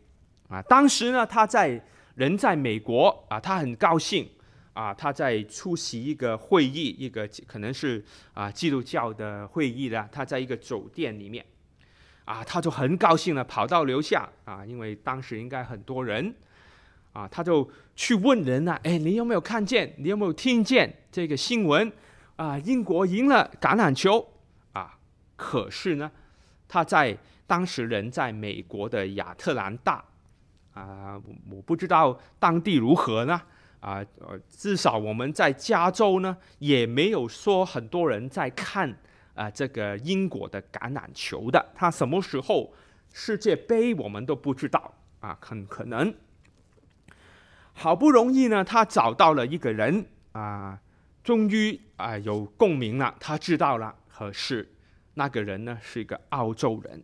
[0.49, 1.85] 啊，当时呢，他在
[2.15, 4.31] 人在美国，啊，他很高兴，
[4.73, 8.03] 啊，他在出席一个会议，一个可能是
[8.33, 11.45] 啊基督教的会议的，他在一个酒店里面，
[12.25, 16.35] 啊，他就很高兴的跑到楼下，啊，因为当时应该很多人，
[17.13, 19.93] 啊，他就去问人啊，哎，你有没有看见？
[19.99, 21.93] 你有没有听见这个新闻？
[22.37, 24.27] 啊，英国赢了橄榄球
[24.73, 24.97] 啊。
[25.37, 26.11] 可是呢，
[26.69, 30.05] 他在当时人在美国的亚特兰大
[30.73, 33.43] 啊，我不知道当地如何呢
[33.81, 34.05] 啊，
[34.49, 38.97] 至少我们在加州呢，也没有说很多人在看
[39.35, 41.73] 啊这个英国的橄榄球的。
[41.75, 42.73] 他什么时候
[43.13, 46.15] 世界杯我们都不知道啊，很可能。
[47.73, 50.79] 好不容易呢，他找到了一个人啊，
[51.25, 54.75] 终于啊有共鸣了，他知道了，可是。
[55.15, 57.03] 那个人呢是一个澳洲人，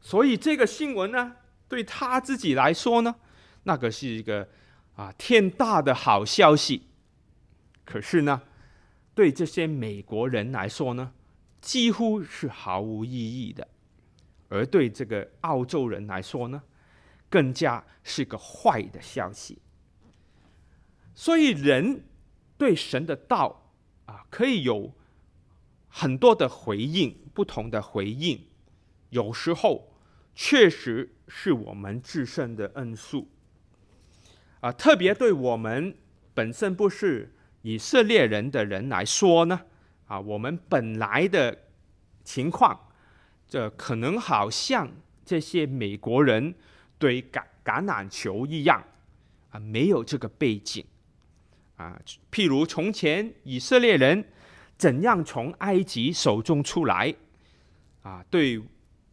[0.00, 1.34] 所以这个新闻呢
[1.66, 3.16] 对他自己来说呢，
[3.64, 4.46] 那个是一个
[4.96, 6.88] 啊天大的好消息。
[7.84, 8.42] 可是呢，
[9.14, 11.12] 对这些美国人来说呢，
[11.60, 13.68] 几乎是毫无意义的。
[14.48, 16.62] 而对这个澳洲人来说呢，
[17.28, 19.58] 更加是个坏的消息。
[21.14, 22.04] 所以人
[22.56, 23.70] 对神的道
[24.06, 24.92] 啊，可以有。
[25.96, 28.48] 很多的回应，不同的回应，
[29.10, 29.94] 有时候
[30.34, 33.30] 确实是我们自身的恩数
[34.64, 34.72] 啊。
[34.72, 35.94] 特别对我们
[36.32, 39.60] 本身不是以色列人的人来说呢，
[40.06, 41.56] 啊，我们本来的
[42.24, 42.88] 情况，
[43.46, 44.90] 这可能好像
[45.24, 46.54] 这些美国人
[46.98, 48.82] 对橄橄榄球一样
[49.50, 50.84] 啊，没有这个背景
[51.76, 52.00] 啊。
[52.32, 54.24] 譬如从前以色列人。
[54.76, 57.14] 怎样从埃及手中出来？
[58.02, 58.60] 啊，对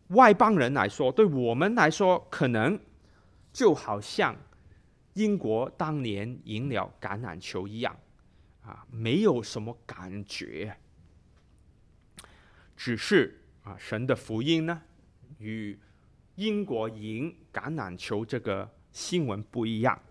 [0.08, 2.80] 外邦人来说，对我们来说，可能
[3.54, 4.36] 就好像
[5.14, 7.96] 英国当年赢了橄榄球一样，
[8.64, 10.76] 啊，没有什么感觉。
[12.76, 14.82] 只是啊，神的福音呢，
[15.40, 15.78] 与
[16.36, 20.02] 英国赢橄榄球这个新闻不一样，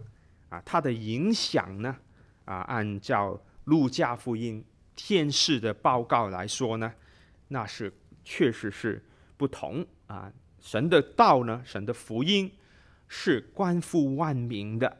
[0.50, 1.96] 啊，它的影响呢，
[2.44, 4.64] 啊，按照路加福音。
[4.94, 6.92] 天使的报告来说呢，
[7.48, 7.90] 那是
[8.22, 9.02] 确实是
[9.38, 10.30] 不同啊。
[10.60, 12.52] 神的道呢，神的福音
[13.12, 14.98] 是关乎万民的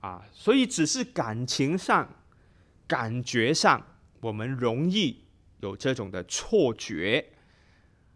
[0.00, 2.16] 啊，所以只是感情上、
[2.88, 3.86] 感觉上，
[4.20, 5.22] 我们容易
[5.60, 7.32] 有这种的错觉，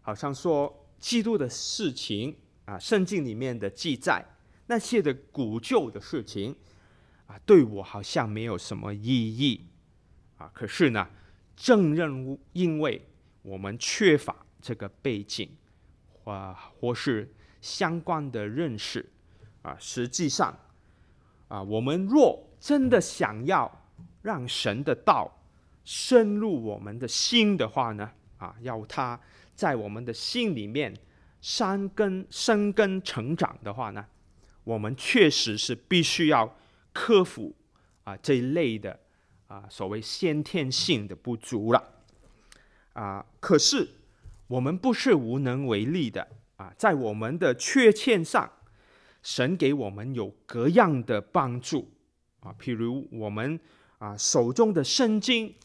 [0.01, 2.35] 好像说基督的事情
[2.65, 4.25] 啊，圣经里面的记载
[4.65, 6.53] 那些的古旧的事情
[7.27, 9.67] 啊，对我好像没有什么意义。
[10.37, 11.07] 啊，可是呢，
[11.55, 13.07] 正认因为
[13.41, 15.49] 我们缺乏这个背景，
[16.11, 19.05] 或或是相关的认识，
[19.61, 20.57] 啊，实际上，
[21.47, 23.89] 啊，我们若真的想要
[24.21, 25.31] 让神的道
[25.83, 29.19] 深入我们的心的话呢，啊，要他
[29.55, 30.93] 在我们的心里面
[31.41, 34.05] 生根、生根、成长的话呢，
[34.63, 36.57] 我们确实是必须要
[36.93, 37.55] 克服
[38.03, 38.99] 啊这一类的
[39.47, 41.93] 啊所谓先天性的不足了。
[42.93, 43.87] 啊，可是
[44.47, 46.27] 我们不是无能为力的
[46.57, 48.51] 啊，在我们的缺陷上，
[49.23, 51.89] 神给我们有各样的帮助
[52.41, 53.59] 啊，譬如我们
[53.97, 55.55] 啊手中的圣经，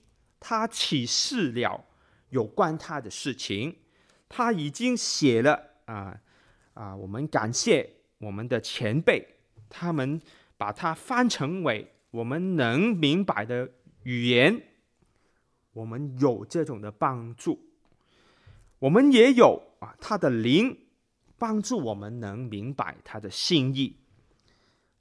[0.40, 1.84] 他启示了。
[2.30, 3.76] 有关他的事情，
[4.26, 6.18] 他已经写了啊
[6.72, 6.96] 啊！
[6.96, 7.86] 我们感谢
[8.16, 9.36] 我们的前辈，
[9.68, 10.18] 他们
[10.56, 13.70] 把它翻成为我们能明白的
[14.04, 14.62] 语言。
[15.74, 17.60] 我们有这种的帮助，
[18.82, 20.76] 我们也有啊，他的灵
[21.38, 23.96] 帮助我们能明白他的心意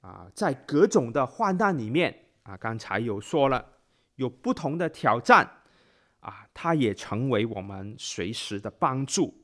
[0.00, 0.30] 啊。
[0.32, 3.72] 在各种的患难里面啊，刚才有说了，
[4.14, 5.58] 有不同的挑战。
[6.20, 9.42] 啊，它也成为我们随时的帮助。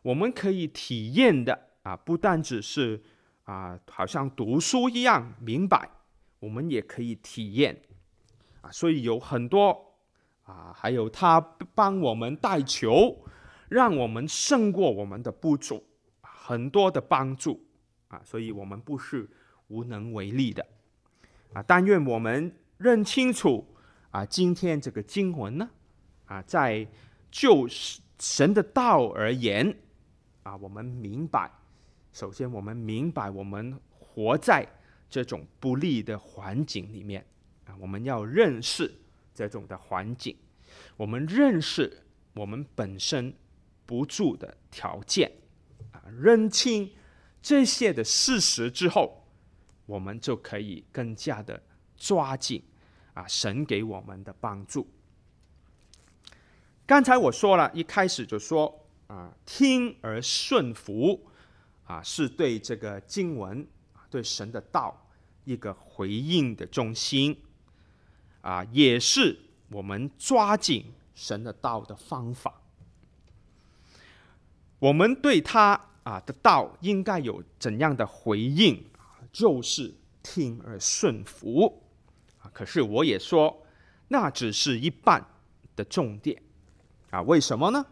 [0.00, 3.04] 我们可以体验的啊，不单只是
[3.42, 5.90] 啊，好像读书一样明白，
[6.38, 7.82] 我们也可以体验
[8.62, 8.70] 啊。
[8.72, 9.98] 所以有很多
[10.44, 11.38] 啊，还有他
[11.74, 13.22] 帮我们带球，
[13.74, 15.82] 让我们胜过我们的不足，
[16.22, 17.60] 很多的帮助
[18.06, 18.22] 啊。
[18.24, 19.28] 所以我们不是
[19.66, 20.64] 无能为力的
[21.52, 21.60] 啊。
[21.60, 23.66] 但愿我们认清楚
[24.12, 25.68] 啊，今天这个经文呢。
[26.26, 26.86] 啊，在
[27.30, 27.68] 就
[28.18, 29.76] 神的道而言，
[30.42, 31.50] 啊，我们明白，
[32.12, 34.66] 首先我们明白，我们活在
[35.10, 37.26] 这种不利的环境里面，
[37.66, 38.90] 啊，我们要认识
[39.34, 40.34] 这种的环境，
[40.96, 41.92] 我们认识
[42.32, 43.34] 我们本身
[43.86, 45.30] 不住的条件，
[45.92, 46.90] 啊，认清
[47.42, 49.26] 这些的事实之后，
[49.86, 51.62] 我们就可以更加的
[51.96, 52.62] 抓紧
[53.12, 54.88] 啊，神给我们的帮助。
[56.86, 61.26] 刚才我说了一开始就说啊，听而顺服
[61.84, 65.06] 啊，是对这个经文啊，对神的道
[65.44, 67.38] 一个回应的中心
[68.40, 69.38] 啊，也是
[69.70, 72.60] 我们抓紧神的道的方法。
[74.84, 78.84] 我们对他啊的道应该有怎样的回应？
[79.32, 81.82] 就是听而顺服
[82.38, 82.50] 啊。
[82.52, 83.66] 可是我也说，
[84.08, 85.26] 那只是一半
[85.74, 86.42] 的重点。
[87.08, 87.86] 啊，为什么呢？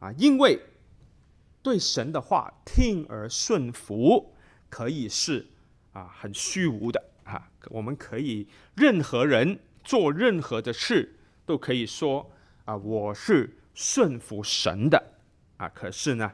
[0.00, 0.58] 啊，因为
[1.62, 4.32] 对神的话听而顺服，
[4.70, 5.46] 可以是
[5.92, 7.50] 啊很虚无的啊。
[7.68, 11.14] 我们可以任何人做任何的事，
[11.44, 12.30] 都可以说
[12.64, 15.12] 啊，我是顺服神的
[15.56, 15.68] 啊。
[15.68, 16.32] 可是呢，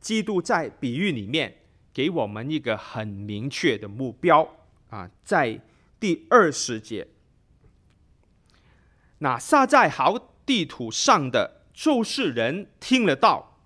[0.00, 1.62] 基督在比喻里面
[1.92, 4.56] 给我们一个很明确的目标
[4.90, 5.60] 啊，在
[5.98, 7.08] 第二十节，
[9.18, 13.58] 那撒在好地土上的就是人听了道，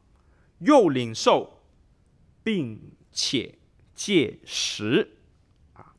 [0.60, 1.62] 又领受，
[2.42, 3.58] 并且
[3.94, 5.18] 结实
[5.74, 5.94] 啊。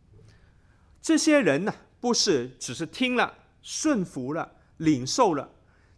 [1.02, 5.54] 这些人呢，不是只是听了、顺服了、领受了，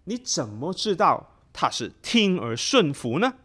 [0.05, 3.35] 你怎么知道他是听而顺服呢？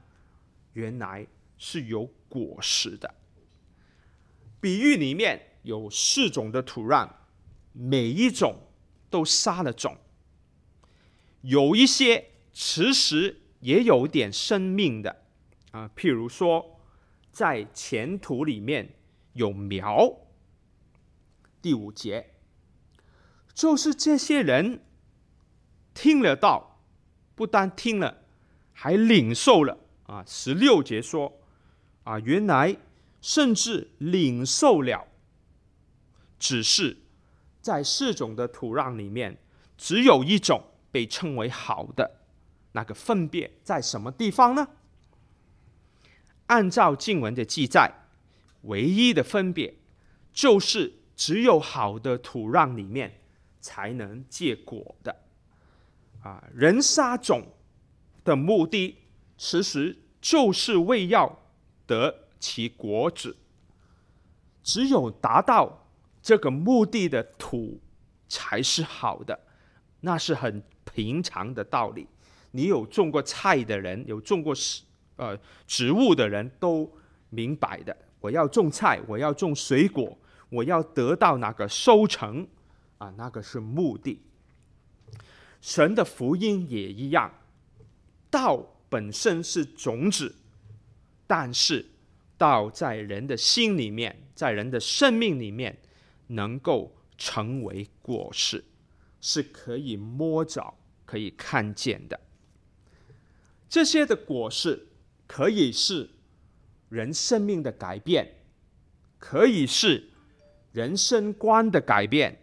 [0.73, 1.27] 原来
[1.59, 3.15] 是有果实的。
[4.61, 7.09] 比喻里面有四种的土壤，
[7.73, 8.69] 每一种
[9.11, 9.99] 都撒了种。
[11.43, 15.25] 有一些其实也有点生命的
[15.71, 16.81] 啊，譬如说，
[17.31, 18.97] 在前土里面
[19.35, 20.19] 有苗。
[21.61, 22.35] 第五节，
[23.53, 24.85] 就是这些人
[25.93, 26.68] 听了道，
[27.39, 28.25] 不但听了，
[28.73, 30.25] 还领受了啊。
[30.27, 31.41] 十六节说
[32.03, 32.77] 啊，原来
[33.21, 35.07] 甚至领受了，
[36.39, 36.97] 只是
[37.63, 39.39] 在四种的土壤里面，
[39.77, 40.61] 只有一种。
[40.91, 42.23] 被称为好的
[42.73, 44.67] 那个分别在什么地方呢？
[46.47, 47.93] 按照经文的记载，
[48.63, 49.75] 唯一的分别
[50.33, 53.21] 就是只有好的土壤里面
[53.61, 55.15] 才能结果的。
[56.23, 57.47] 啊，人杀种
[58.25, 58.97] 的目的
[59.37, 61.39] 其实就是为要
[61.87, 63.37] 得其果子，
[64.63, 65.89] 只有达到
[66.23, 67.81] 这个目的的土
[68.29, 69.39] 才是好的，
[70.01, 70.63] 那是很。
[70.95, 72.09] 平常的道理，
[72.51, 74.53] 你有种过菜的人，有种过
[75.15, 76.91] 呃植物的人都
[77.29, 77.97] 明白的。
[78.19, 82.45] 我要种菜，我要种水果，我要得到那个收成
[82.97, 84.21] 啊，那个是目的。
[85.61, 87.33] 神的福音也一样，
[88.31, 90.37] 道本身是种子，
[91.27, 91.87] 但是
[92.37, 95.79] 道在人的心里面，在人的生命里面，
[96.29, 98.65] 能够成为果实，
[99.21, 102.21] 是可以摸着、可以看见的。
[103.69, 104.89] 这些的果实
[105.27, 106.09] 可以是
[106.89, 108.37] 人生命的改变，
[109.19, 110.11] 可以是
[110.73, 112.41] 人生观的改变，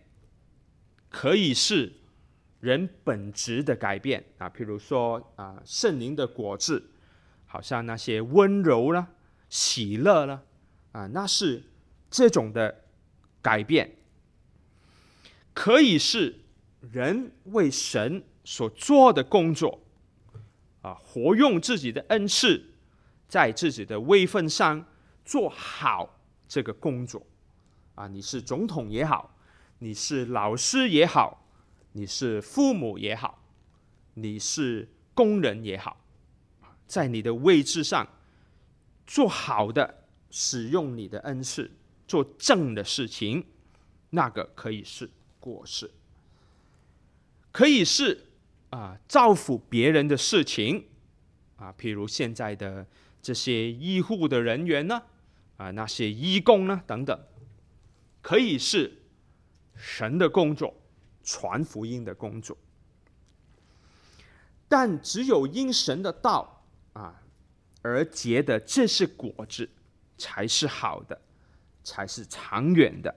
[1.10, 1.94] 可以是
[2.66, 4.50] 人本质的改变啊。
[4.50, 6.92] 譬如说啊，圣灵的果子，
[7.46, 9.08] 好像那些温柔了、
[9.48, 10.44] 喜乐了
[10.92, 11.64] 啊，那是
[12.10, 12.84] 这种的
[13.42, 13.96] 改变。
[15.54, 16.42] 可以是
[16.82, 19.82] 人为神所做的工作。
[20.82, 22.64] 啊，活用自己的恩赐，
[23.28, 24.86] 在自己的位份上
[25.24, 27.26] 做好这个工作。
[27.96, 29.36] 啊，你是总统也好，
[29.80, 31.45] 你是老师也好，
[31.98, 33.42] 你是父母也好，
[34.16, 36.06] 你是工人也好，
[36.86, 38.06] 在你的位置上
[39.08, 41.72] 做好的，使用你的恩赐
[42.06, 43.46] 做正的事情，
[44.10, 45.90] 那个可以是果实，
[47.52, 48.26] 可以是。
[48.72, 50.88] 啊，造福别人的事情
[51.56, 52.86] 啊，譬如现在的
[53.22, 55.04] 这些医护的人员呢，
[55.56, 57.18] 啊，那些义工呢，等等，
[58.22, 59.04] 可以是
[59.76, 60.76] 神的工作，
[61.26, 62.58] 传福音的工作。
[64.70, 66.64] 但只有因神的道
[66.94, 67.22] 啊
[67.82, 69.70] 而结的这些果子，
[70.18, 71.20] 才是好的，
[71.84, 73.14] 才是长远的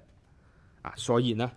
[0.83, 0.93] 啊。
[0.97, 1.53] 所以呢，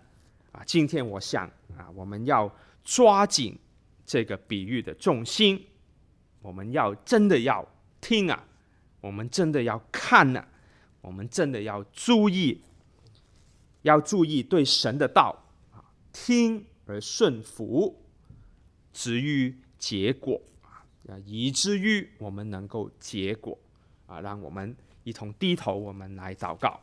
[0.52, 3.58] 啊，今天我想啊，我们要抓紧。
[4.04, 5.64] 这个比喻的重心，
[6.42, 7.66] 我们要真的要
[8.00, 8.44] 听啊，
[9.00, 10.46] 我们真的要看啊，
[11.00, 12.62] 我们真的要注意，
[13.82, 15.41] 要注意对神的道，
[16.12, 18.02] 听而顺服，
[18.92, 20.40] 至于结果
[21.06, 23.58] 啊，以至于我们能够结果
[24.06, 26.80] 啊，让我们一同低头，我们来祷告。